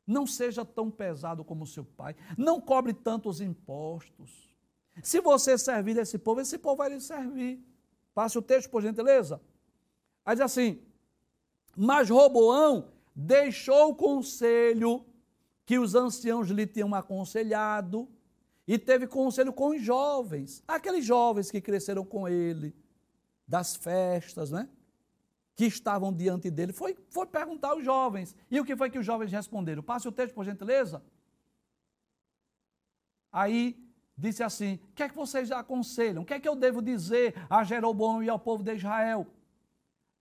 Não 0.07 0.27
seja 0.27 0.65
tão 0.65 0.91
pesado 0.91 1.45
como 1.45 1.67
seu 1.67 1.85
pai. 1.85 2.15
Não 2.39 2.61
cobre 2.61 2.95
tantos 2.95 3.41
impostos. 3.41 4.57
Se 5.03 5.21
você 5.21 5.59
servir 5.59 5.99
esse 5.99 6.17
povo, 6.17 6.41
esse 6.41 6.57
povo 6.57 6.77
vai 6.77 6.91
lhe 6.91 7.01
servir. 7.01 7.61
Passe 8.15 8.39
o 8.39 8.43
texto, 8.43 8.71
por 8.71 8.81
gentileza. 8.81 9.41
Aí 10.27 10.35
diz 10.35 10.45
assim: 10.45 10.83
Mas 11.77 12.11
Roboão 12.11 12.91
deixou 13.15 13.91
o 13.91 13.95
conselho 13.95 15.07
que 15.65 15.79
os 15.79 15.95
anciãos 15.95 16.49
lhe 16.49 16.67
tinham 16.67 16.93
aconselhado 16.95 18.09
e 18.67 18.77
teve 18.77 19.07
conselho 19.07 19.53
com 19.53 19.69
os 19.69 19.81
jovens, 19.81 20.63
aqueles 20.67 21.05
jovens 21.05 21.51
que 21.51 21.61
cresceram 21.61 22.05
com 22.05 22.27
ele, 22.27 22.75
das 23.47 23.77
festas, 23.77 24.51
né? 24.51 24.69
Que 25.55 25.67
estavam 25.67 26.13
diante 26.13 26.51
dele. 26.51 26.73
Foi, 26.73 26.97
foi 27.09 27.27
perguntar 27.27 27.71
aos 27.71 27.85
jovens. 27.85 28.37
E 28.51 28.61
o 28.61 28.65
que 28.65 28.77
foi 28.77 28.91
que 28.91 28.99
os 28.99 29.07
jovens 29.07 29.31
responderam? 29.31 29.83
Passe 29.83 30.09
o 30.09 30.13
texto, 30.13 30.35
por 30.35 30.45
gentileza. 30.45 31.03
Aí 33.31 33.79
disse 34.19 34.43
assim: 34.43 34.81
O 34.91 34.95
que 34.95 35.05
é 35.05 35.09
que 35.09 35.15
vocês 35.15 35.53
aconselham? 35.53 36.23
O 36.23 36.27
que 36.27 36.35
é 36.35 36.41
que 36.41 36.49
eu 36.49 36.57
devo 36.57 36.83
dizer 36.83 37.35
a 37.49 37.63
Jeroboão 37.63 38.23
e 38.23 38.29
ao 38.29 38.39
povo 38.39 38.65
de 38.65 38.75
Israel? 38.75 39.27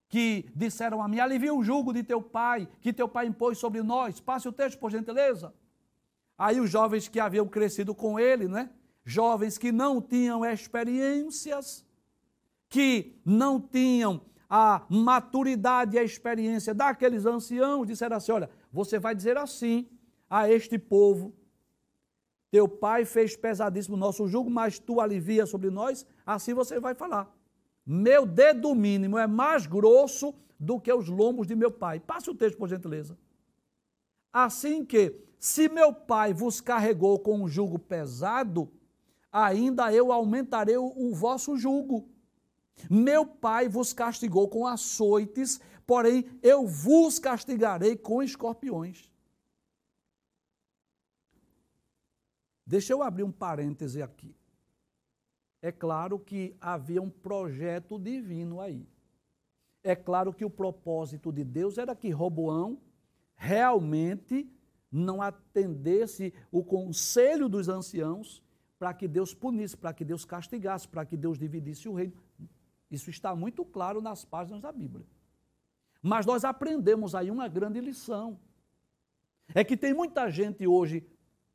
Que 0.08 0.50
disseram 0.56 1.02
a 1.02 1.08
mim: 1.08 1.20
Alivia 1.20 1.54
o 1.54 1.64
jugo 1.64 1.94
de 1.94 2.04
teu 2.04 2.22
pai, 2.22 2.68
que 2.82 2.94
teu 2.94 3.08
pai 3.08 3.28
impôs 3.28 3.58
sobre 3.58 3.82
nós. 3.82 4.20
Passe 4.20 4.48
o 4.48 4.52
texto, 4.52 4.80
por 4.80 4.92
gentileza. 4.92 5.54
Aí 6.38 6.60
os 6.60 6.70
jovens 6.70 7.08
que 7.08 7.20
haviam 7.20 7.48
crescido 7.48 7.96
com 7.96 8.20
ele, 8.20 8.48
né? 8.48 8.70
Jovens 9.04 9.58
que 9.58 9.72
não 9.72 10.02
tinham 10.02 10.46
experiências, 10.46 11.86
que 12.68 13.16
não 13.24 13.60
tinham 13.60 14.22
a 14.50 14.86
maturidade 14.90 15.96
e 15.96 16.00
a 16.00 16.04
experiência 16.04 16.74
daqueles 16.74 17.26
anciãos, 17.26 17.88
disseram 17.88 18.18
assim: 18.18 18.32
Olha, 18.32 18.50
você 18.72 19.00
vai 19.00 19.16
dizer 19.16 19.38
assim 19.38 19.88
a 20.30 20.50
este 20.50 20.78
povo: 20.78 21.34
Teu 22.52 22.68
pai 22.68 23.06
fez 23.06 23.36
pesadíssimo 23.36 23.96
o 23.96 24.00
nosso 24.00 24.28
jugo, 24.28 24.50
mas 24.50 24.78
tu 24.78 25.00
alivia 25.00 25.46
sobre 25.46 25.70
nós, 25.70 26.06
assim 26.26 26.54
você 26.54 26.80
vai 26.80 26.94
falar. 26.94 27.34
Meu 27.86 28.26
dedo 28.26 28.74
mínimo 28.74 29.18
é 29.18 29.28
mais 29.28 29.68
grosso 29.68 30.34
do 30.60 30.80
que 30.80 30.92
os 30.92 31.08
lombos 31.08 31.46
de 31.46 31.56
meu 31.56 31.70
pai. 31.70 32.00
Passe 32.00 32.30
o 32.30 32.36
texto, 32.36 32.58
por 32.58 32.68
gentileza. 32.68 33.18
Assim 34.34 34.84
que 34.84 35.24
se 35.40 35.70
meu 35.70 35.94
pai 35.94 36.34
vos 36.34 36.60
carregou 36.60 37.20
com 37.20 37.44
um 37.44 37.48
jugo 37.48 37.78
pesado, 37.78 38.72
ainda 39.32 39.94
eu 39.94 40.12
aumentarei 40.12 40.78
o, 40.78 41.14
vosso 41.14 41.56
jugo. 41.56 42.10
Meu 42.90 43.26
pai 43.26 43.70
vos 43.70 43.94
castigou 43.94 44.50
com 44.50 44.66
açoites, 44.66 45.62
porém 45.86 46.26
eu 46.42 46.66
vos 46.66 47.20
castigarei 47.20 47.96
com 47.96 48.24
escorpiões. 48.24 49.10
Deixa 52.66 52.92
eu 52.92 53.04
abrir 53.04 53.24
um 53.24 53.32
parêntese 53.32 54.02
aqui. 54.02 54.36
É 55.66 55.72
claro 55.72 56.20
que 56.20 56.56
havia 56.62 57.02
um 57.02 57.10
projeto 57.10 57.98
divino 57.98 58.62
aí. 58.62 58.88
É 59.84 59.96
claro 59.96 60.32
que 60.32 60.46
o 60.46 60.50
propósito 60.50 61.32
de 61.32 61.44
Deus 61.44 61.80
era 61.80 61.96
que 61.96 62.12
Roboão 62.12 62.80
realmente 63.36 64.48
não 64.92 65.24
atendesse 65.24 66.32
o 66.52 66.64
conselho 66.64 67.50
dos 67.50 67.68
anciãos 67.68 68.44
para 68.78 68.94
que 68.94 69.08
Deus 69.08 69.34
punisse, 69.34 69.76
para 69.76 69.92
que 69.92 70.06
Deus 70.06 70.24
castigasse, 70.24 70.88
para 70.88 71.04
que 71.04 71.18
Deus 71.18 71.40
dividisse 71.40 71.90
o 71.90 71.96
reino. 71.96 72.14
Isso 72.92 73.10
está 73.10 73.36
muito 73.36 73.66
claro 73.66 74.04
nas 74.04 74.24
páginas 74.24 74.62
da 74.62 74.72
Bíblia. 74.72 75.08
Mas 76.00 76.28
nós 76.28 76.46
aprendemos 76.46 77.16
aí 77.16 77.32
uma 77.32 77.48
grande 77.48 77.82
lição. 77.82 78.40
É 79.56 79.64
que 79.64 79.76
tem 79.76 79.96
muita 79.96 80.30
gente 80.30 80.68
hoje 80.68 81.04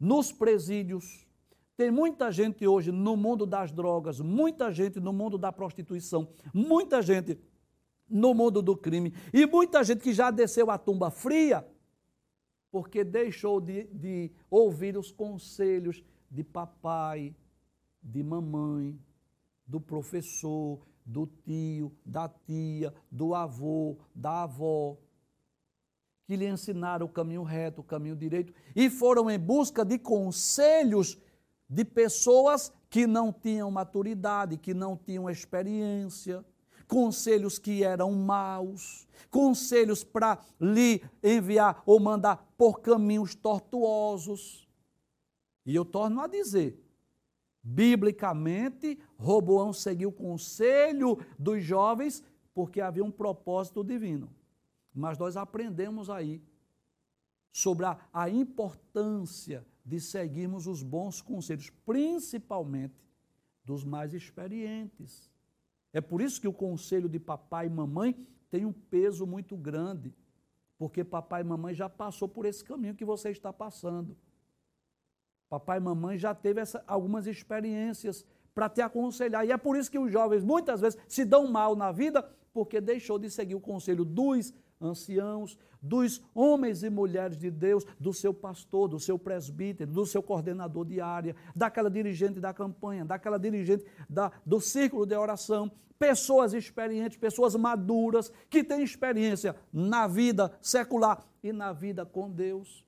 nos 0.01 0.33
presídios, 0.33 1.30
tem 1.81 1.91
muita 1.91 2.31
gente 2.31 2.67
hoje 2.67 2.93
no 2.93 3.17
mundo 3.17 3.47
das 3.47 3.73
drogas, 3.73 4.21
muita 4.21 4.71
gente 4.71 5.01
no 5.01 5.15
mundo 5.15 5.39
da 5.39 5.51
prostituição, 5.51 6.29
muita 6.53 7.01
gente 7.01 7.41
no 8.07 8.35
mundo 8.35 8.61
do 8.61 8.77
crime 8.77 9.15
e 9.33 9.47
muita 9.47 9.83
gente 9.83 10.03
que 10.03 10.13
já 10.13 10.31
desceu 10.31 10.71
a 10.71 10.77
tumba 10.77 11.11
fria 11.11 11.67
porque 12.71 13.03
deixou 13.03 13.63
de, 13.63 13.85
de 13.85 14.31
ouvir 14.51 14.95
os 14.95 15.11
conselhos 15.11 16.05
de 16.31 16.45
papai, 16.45 17.35
de 18.03 18.23
mamãe, 18.23 19.01
do 19.67 19.81
professor, 19.81 20.87
do 21.03 21.27
tio, 21.27 21.97
da 22.05 22.29
tia, 22.29 22.93
do 23.11 23.35
avô, 23.35 23.97
da 24.15 24.43
avó, 24.43 24.99
que 26.27 26.37
lhe 26.37 26.47
ensinaram 26.47 27.07
o 27.07 27.09
caminho 27.09 27.43
reto, 27.43 27.81
o 27.81 27.85
caminho 27.85 28.15
direito, 28.15 28.53
e 28.77 28.91
foram 28.91 29.31
em 29.31 29.39
busca 29.39 29.83
de 29.83 29.99
conselhos 29.99 31.19
de 31.71 31.85
pessoas 31.85 32.73
que 32.91 33.07
não 33.07 33.33
tinham 33.33 33.71
maturidade, 33.71 34.57
que 34.57 34.75
não 34.75 34.97
tinham 34.97 35.31
experiência, 35.31 36.45
conselhos 36.89 37.57
que 37.57 37.85
eram 37.85 38.11
maus, 38.13 39.07
conselhos 39.31 40.03
para 40.03 40.41
lhe 40.61 41.01
enviar 41.23 41.81
ou 41.87 42.01
mandar 42.01 42.53
por 42.59 42.81
caminhos 42.81 43.37
tortuosos. 43.37 44.69
E 45.65 45.73
eu 45.73 45.85
torno 45.85 46.21
a 46.21 46.27
dizer, 46.27 46.85
biblicamente, 47.63 48.99
Roboão 49.17 49.73
seguiu 49.73 50.09
o 50.09 50.13
conselho 50.13 51.19
dos 51.39 51.63
jovens 51.63 52.25
porque 52.53 52.81
havia 52.81 53.05
um 53.05 53.13
propósito 53.13 53.85
divino. 53.85 54.29
Mas 54.93 55.17
nós 55.17 55.37
aprendemos 55.37 56.11
aí 56.11 56.43
sobre 57.53 57.87
a, 57.87 57.97
a 58.13 58.29
importância 58.29 59.65
de 59.85 60.01
seguirmos 60.01 60.67
os 60.67 60.83
bons 60.83 61.21
conselhos, 61.21 61.71
principalmente 61.85 62.95
dos 63.65 63.85
mais 63.85 64.15
experientes. 64.15 65.31
É 65.93 66.01
por 66.01 66.21
isso 66.21 66.41
que 66.41 66.49
o 66.49 66.53
conselho 66.53 67.09
de 67.09 67.19
papai 67.19 67.67
e 67.67 67.71
mamãe 67.71 68.17
tem 68.51 68.65
um 68.65 68.73
peso 68.73 69.27
muito 69.27 69.57
grande, 69.57 70.15
porque 70.79 71.05
papai 71.05 71.43
e 71.43 71.45
mamãe 71.45 71.75
já 71.75 71.89
passou 71.89 72.29
por 72.29 72.45
esse 72.45 72.65
caminho 72.65 72.95
que 72.95 73.05
você 73.05 73.31
está 73.31 73.53
passando. 73.53 74.17
Papai 75.49 75.79
e 75.79 75.81
mamãe 75.81 76.17
já 76.17 76.35
teve 76.35 76.61
essa, 76.61 76.83
algumas 76.87 77.27
experiências 77.27 78.25
para 78.55 78.69
te 78.69 78.81
aconselhar. 78.81 79.47
E 79.47 79.53
é 79.53 79.57
por 79.57 79.77
isso 79.77 79.91
que 79.91 79.99
os 79.99 80.11
jovens 80.13 80.45
muitas 80.45 80.81
vezes 80.81 80.99
se 81.09 81.25
dão 81.25 81.47
mal 81.49 81.75
na 81.75 81.91
vida, 81.91 82.23
porque 82.53 82.81
deixou 82.81 83.19
de 83.19 83.31
seguir 83.31 83.55
o 83.55 83.61
conselho 83.61 84.05
dos 84.05 84.53
anciãos, 84.81 85.59
dos 85.83 86.23
homens 86.35 86.83
e 86.83 86.91
mulheres 86.91 87.37
de 87.37 87.51
Deus, 87.51 87.85
do 87.99 88.13
seu 88.13 88.33
pastor, 88.33 88.89
do 88.89 88.99
seu 88.99 89.19
presbítero, 89.19 89.91
do 89.91 90.07
seu 90.07 90.23
coordenador 90.23 90.85
de 90.85 91.01
área, 91.01 91.37
daquela 91.55 91.91
dirigente 91.91 92.41
da 92.41 92.53
campanha, 92.53 93.05
daquela 93.05 93.39
dirigente 93.39 93.85
da, 94.09 94.33
do 94.45 94.61
círculo 94.61 95.07
de 95.07 95.15
oração, 95.15 95.71
pessoas 95.99 96.55
experientes, 96.55 97.19
pessoas 97.19 97.55
maduras, 97.55 98.33
que 98.49 98.65
têm 98.65 98.83
experiência 98.83 99.55
na 99.73 100.07
vida 100.07 100.53
secular 100.63 101.25
e 101.43 101.53
na 101.53 101.73
vida 101.73 102.07
com 102.07 102.31
Deus. 102.31 102.85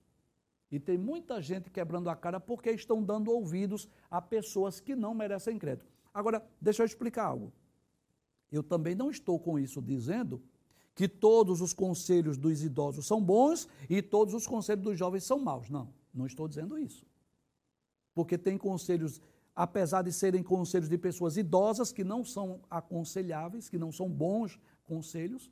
E 0.71 0.81
tem 0.81 0.97
muita 0.97 1.41
gente 1.43 1.71
quebrando 1.71 2.09
a 2.09 2.17
cara 2.17 2.41
porque 2.41 2.71
estão 2.71 3.03
dando 3.03 3.31
ouvidos 3.31 3.87
a 4.11 4.23
pessoas 4.23 4.81
que 4.81 4.97
não 4.97 5.13
merecem 5.13 5.59
crédito. 5.59 5.87
Agora, 6.15 6.43
deixa 6.59 6.83
eu 6.83 6.87
explicar 6.87 7.25
algo. 7.25 7.53
Eu 8.51 8.63
também 8.63 8.95
não 8.95 9.11
estou 9.11 9.39
com 9.39 9.59
isso 9.59 9.83
dizendo 9.83 10.43
que 10.95 11.09
todos 11.09 11.61
os 11.61 11.73
conselhos 11.73 12.37
dos 12.37 12.63
idosos 12.63 13.07
são 13.07 13.21
bons 13.23 13.69
e 13.89 14.03
todos 14.03 14.35
os 14.35 14.47
conselhos 14.47 14.85
dos 14.85 14.99
jovens 14.99 15.25
são 15.25 15.39
maus. 15.39 15.71
Não, 15.71 15.89
não 16.13 16.27
estou 16.27 16.47
dizendo 16.47 16.79
isso. 16.79 17.07
Porque 18.15 18.37
tem 18.37 18.59
conselhos, 18.59 19.21
apesar 19.57 20.03
de 20.03 20.13
serem 20.13 20.43
conselhos 20.43 20.89
de 20.89 20.99
pessoas 20.99 21.37
idosas, 21.37 21.93
que 21.93 22.05
não 22.05 22.25
são 22.25 22.61
aconselháveis, 22.71 23.69
que 23.69 23.79
não 23.79 23.91
são 23.91 24.09
bons 24.09 24.61
conselhos, 24.85 25.51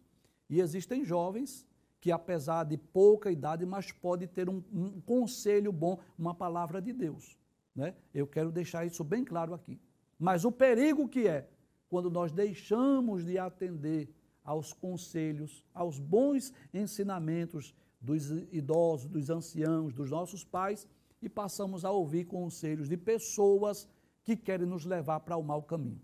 e 0.48 0.60
existem 0.60 1.04
jovens 1.04 1.66
que, 2.00 2.10
apesar 2.10 2.64
de 2.64 2.76
pouca 2.76 3.30
idade, 3.30 3.64
mas 3.64 3.92
pode 3.92 4.26
ter 4.26 4.48
um, 4.48 4.62
um 4.72 5.00
conselho 5.00 5.72
bom, 5.72 5.98
uma 6.18 6.34
palavra 6.34 6.80
de 6.80 6.92
Deus. 6.92 7.38
Né? 7.74 7.94
Eu 8.12 8.26
quero 8.26 8.50
deixar 8.50 8.84
isso 8.84 9.04
bem 9.04 9.24
claro 9.24 9.54
aqui. 9.54 9.80
Mas 10.18 10.44
o 10.44 10.52
perigo 10.52 11.08
que 11.08 11.26
é 11.26 11.48
quando 11.88 12.10
nós 12.10 12.30
deixamos 12.30 13.24
de 13.24 13.38
atender 13.38 14.08
aos 14.50 14.72
conselhos, 14.72 15.64
aos 15.72 16.00
bons 16.00 16.52
ensinamentos 16.74 17.72
dos 18.00 18.30
idosos, 18.50 19.08
dos 19.08 19.30
anciãos, 19.30 19.94
dos 19.94 20.10
nossos 20.10 20.42
pais 20.42 20.88
e 21.22 21.28
passamos 21.28 21.84
a 21.84 21.92
ouvir 21.92 22.24
conselhos 22.24 22.88
de 22.88 22.96
pessoas 22.96 23.88
que 24.24 24.36
querem 24.36 24.66
nos 24.66 24.84
levar 24.84 25.20
para 25.20 25.36
o 25.36 25.42
mau 25.44 25.62
caminho. 25.62 26.02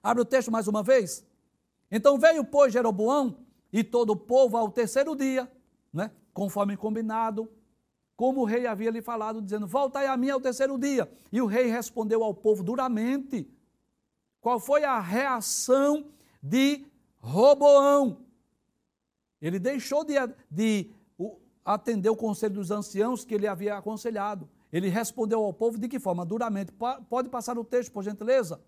Abre 0.00 0.22
o 0.22 0.24
texto 0.24 0.52
mais 0.52 0.68
uma 0.68 0.84
vez. 0.84 1.26
Então 1.90 2.16
veio, 2.16 2.44
pois, 2.44 2.72
Jeroboão 2.72 3.38
e 3.72 3.82
todo 3.82 4.10
o 4.10 4.16
povo 4.16 4.56
ao 4.56 4.70
terceiro 4.70 5.16
dia, 5.16 5.50
né, 5.92 6.12
conforme 6.32 6.76
combinado, 6.76 7.50
como 8.14 8.42
o 8.42 8.44
rei 8.44 8.68
havia 8.68 8.92
lhe 8.92 9.02
falado, 9.02 9.42
dizendo: 9.42 9.66
Voltai 9.66 10.06
a 10.06 10.16
mim 10.16 10.30
ao 10.30 10.40
terceiro 10.40 10.78
dia. 10.78 11.10
E 11.32 11.42
o 11.42 11.46
rei 11.46 11.66
respondeu 11.66 12.22
ao 12.22 12.32
povo 12.32 12.62
duramente. 12.62 13.52
Qual 14.40 14.60
foi 14.60 14.84
a 14.84 15.00
reação 15.00 16.14
de 16.44 16.84
Roboão. 17.18 18.18
Ele 19.40 19.58
deixou 19.58 20.04
de, 20.04 20.14
de 20.50 20.90
atendeu 21.64 22.12
o 22.12 22.16
conselho 22.16 22.54
dos 22.54 22.70
anciãos 22.70 23.24
que 23.24 23.34
ele 23.34 23.46
havia 23.46 23.78
aconselhado. 23.78 24.46
Ele 24.70 24.88
respondeu 24.88 25.42
ao 25.42 25.54
povo 25.54 25.78
de 25.78 25.88
que 25.88 25.98
forma? 25.98 26.26
Duramente. 26.26 26.70
Pode 27.08 27.30
passar 27.30 27.56
o 27.58 27.64
texto, 27.64 27.90
por 27.92 28.04
gentileza? 28.04 28.60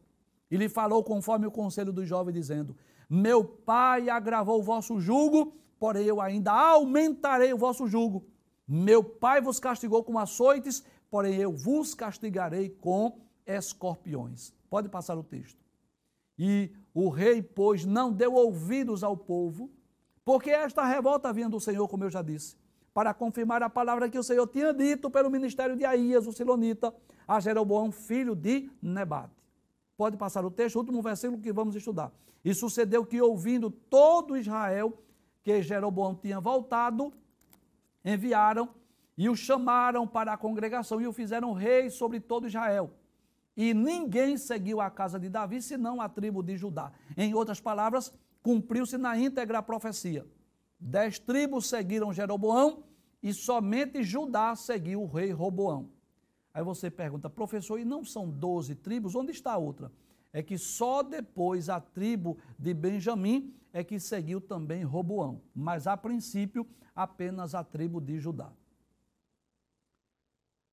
Ele 0.50 0.68
falou 0.68 1.04
conforme 1.04 1.46
o 1.46 1.50
conselho 1.50 1.92
dos 1.92 2.08
jovens, 2.08 2.32
dizendo: 2.32 2.74
Meu 3.10 3.44
pai 3.44 4.08
agravou 4.08 4.60
o 4.60 4.62
vosso 4.62 4.98
jugo, 4.98 5.52
porém 5.78 6.06
eu 6.06 6.20
ainda 6.20 6.52
aumentarei 6.52 7.52
o 7.52 7.58
vosso 7.58 7.86
jugo. 7.86 8.24
Meu 8.66 9.04
pai 9.04 9.40
vos 9.40 9.60
castigou 9.60 10.02
com 10.02 10.18
açoites, 10.18 10.82
porém 11.10 11.34
eu 11.36 11.52
vos 11.52 11.94
castigarei 11.94 12.70
com 12.70 13.18
escorpiões. 13.44 14.54
Pode 14.70 14.88
passar 14.88 15.18
o 15.18 15.22
texto. 15.22 15.58
E 16.38 16.70
o 16.98 17.10
rei, 17.10 17.42
pois, 17.42 17.84
não 17.84 18.10
deu 18.10 18.32
ouvidos 18.32 19.04
ao 19.04 19.14
povo, 19.14 19.70
porque 20.24 20.48
esta 20.48 20.82
revolta 20.82 21.30
vinha 21.30 21.46
do 21.46 21.60
Senhor, 21.60 21.86
como 21.88 22.04
eu 22.04 22.10
já 22.10 22.22
disse, 22.22 22.56
para 22.94 23.12
confirmar 23.12 23.62
a 23.62 23.68
palavra 23.68 24.08
que 24.08 24.18
o 24.18 24.22
Senhor 24.22 24.46
tinha 24.46 24.72
dito 24.72 25.10
pelo 25.10 25.30
ministério 25.30 25.76
de 25.76 25.84
Aías, 25.84 26.26
o 26.26 26.32
Silonita, 26.32 26.94
a 27.28 27.38
Jeroboão, 27.38 27.92
filho 27.92 28.34
de 28.34 28.70
Nebate. 28.80 29.34
Pode 29.94 30.16
passar 30.16 30.42
o 30.46 30.50
texto, 30.50 30.76
último 30.76 31.02
versículo 31.02 31.38
que 31.38 31.52
vamos 31.52 31.76
estudar. 31.76 32.10
E 32.42 32.54
sucedeu 32.54 33.04
que, 33.04 33.20
ouvindo 33.20 33.70
todo 33.70 34.34
Israel 34.34 34.98
que 35.42 35.60
Jeroboão 35.60 36.14
tinha 36.14 36.40
voltado, 36.40 37.12
enviaram 38.02 38.70
e 39.18 39.28
o 39.28 39.36
chamaram 39.36 40.06
para 40.08 40.32
a 40.32 40.36
congregação 40.38 40.98
e 40.98 41.06
o 41.06 41.12
fizeram 41.12 41.52
rei 41.52 41.90
sobre 41.90 42.20
todo 42.20 42.46
Israel. 42.46 42.90
E 43.56 43.72
ninguém 43.72 44.36
seguiu 44.36 44.80
a 44.80 44.90
casa 44.90 45.18
de 45.18 45.28
Davi, 45.28 45.62
senão 45.62 46.00
a 46.00 46.08
tribo 46.08 46.42
de 46.42 46.56
Judá. 46.56 46.92
Em 47.16 47.32
outras 47.32 47.60
palavras, 47.60 48.12
cumpriu-se 48.42 48.98
na 48.98 49.18
íntegra 49.18 49.58
a 49.58 49.62
profecia. 49.62 50.26
Dez 50.78 51.18
tribos 51.18 51.68
seguiram 51.68 52.12
Jeroboão 52.12 52.84
e 53.22 53.32
somente 53.32 54.02
Judá 54.02 54.54
seguiu 54.54 55.02
o 55.02 55.06
rei 55.06 55.32
Roboão. 55.32 55.90
Aí 56.52 56.62
você 56.62 56.90
pergunta, 56.90 57.28
professor, 57.28 57.78
e 57.78 57.84
não 57.84 58.04
são 58.04 58.30
doze 58.30 58.74
tribos? 58.74 59.14
Onde 59.14 59.32
está 59.32 59.52
a 59.52 59.58
outra? 59.58 59.90
É 60.32 60.42
que 60.42 60.58
só 60.58 61.02
depois 61.02 61.68
a 61.68 61.80
tribo 61.80 62.38
de 62.58 62.74
Benjamim 62.74 63.54
é 63.72 63.82
que 63.82 63.98
seguiu 63.98 64.40
também 64.40 64.82
Roboão. 64.82 65.40
Mas 65.54 65.86
a 65.86 65.96
princípio, 65.96 66.66
apenas 66.94 67.54
a 67.54 67.64
tribo 67.64 68.00
de 68.00 68.18
Judá. 68.18 68.52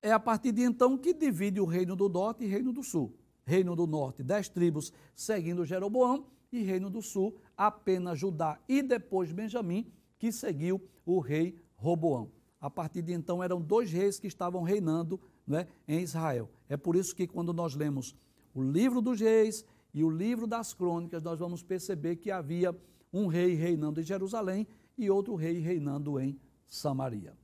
É 0.04 0.12
a 0.12 0.20
partir 0.20 0.52
de 0.52 0.60
então 0.60 0.98
que 0.98 1.14
divide 1.14 1.58
o 1.58 1.64
reino 1.64 1.96
do 1.96 2.10
norte 2.10 2.44
e 2.44 2.46
reino 2.46 2.74
do 2.74 2.82
sul. 2.82 3.16
Reino 3.46 3.74
do 3.74 3.86
norte, 3.86 4.22
dez 4.22 4.50
tribos 4.50 4.92
seguindo 5.14 5.64
Jeroboão, 5.64 6.26
e 6.52 6.62
reino 6.62 6.90
do 6.90 7.00
sul, 7.00 7.34
apenas 7.56 8.18
Judá 8.18 8.60
e 8.68 8.82
depois 8.82 9.32
Benjamim, 9.32 9.90
que 10.18 10.30
seguiu 10.30 10.78
o 11.06 11.20
rei 11.20 11.58
Roboão. 11.74 12.30
A 12.60 12.68
partir 12.68 13.00
de 13.00 13.14
então 13.14 13.42
eram 13.42 13.62
dois 13.62 13.90
reis 13.90 14.20
que 14.20 14.26
estavam 14.26 14.62
reinando 14.62 15.18
né, 15.46 15.66
em 15.88 16.02
Israel. 16.02 16.50
É 16.68 16.76
por 16.76 16.96
isso 16.96 17.16
que 17.16 17.26
quando 17.26 17.54
nós 17.54 17.74
lemos 17.74 18.14
o 18.54 18.62
livro 18.62 19.00
dos 19.00 19.18
reis 19.18 19.64
e 19.94 20.04
o 20.04 20.10
livro 20.10 20.46
das 20.46 20.74
crônicas, 20.74 21.22
nós 21.22 21.38
vamos 21.38 21.62
perceber 21.62 22.16
que 22.16 22.30
havia 22.30 22.78
um 23.10 23.26
rei 23.26 23.54
reinando 23.54 24.02
em 24.02 24.04
Jerusalém 24.04 24.66
e 24.98 25.08
outro 25.08 25.34
rei 25.34 25.60
reinando 25.60 26.20
em 26.20 26.38
Samaria. 26.66 27.34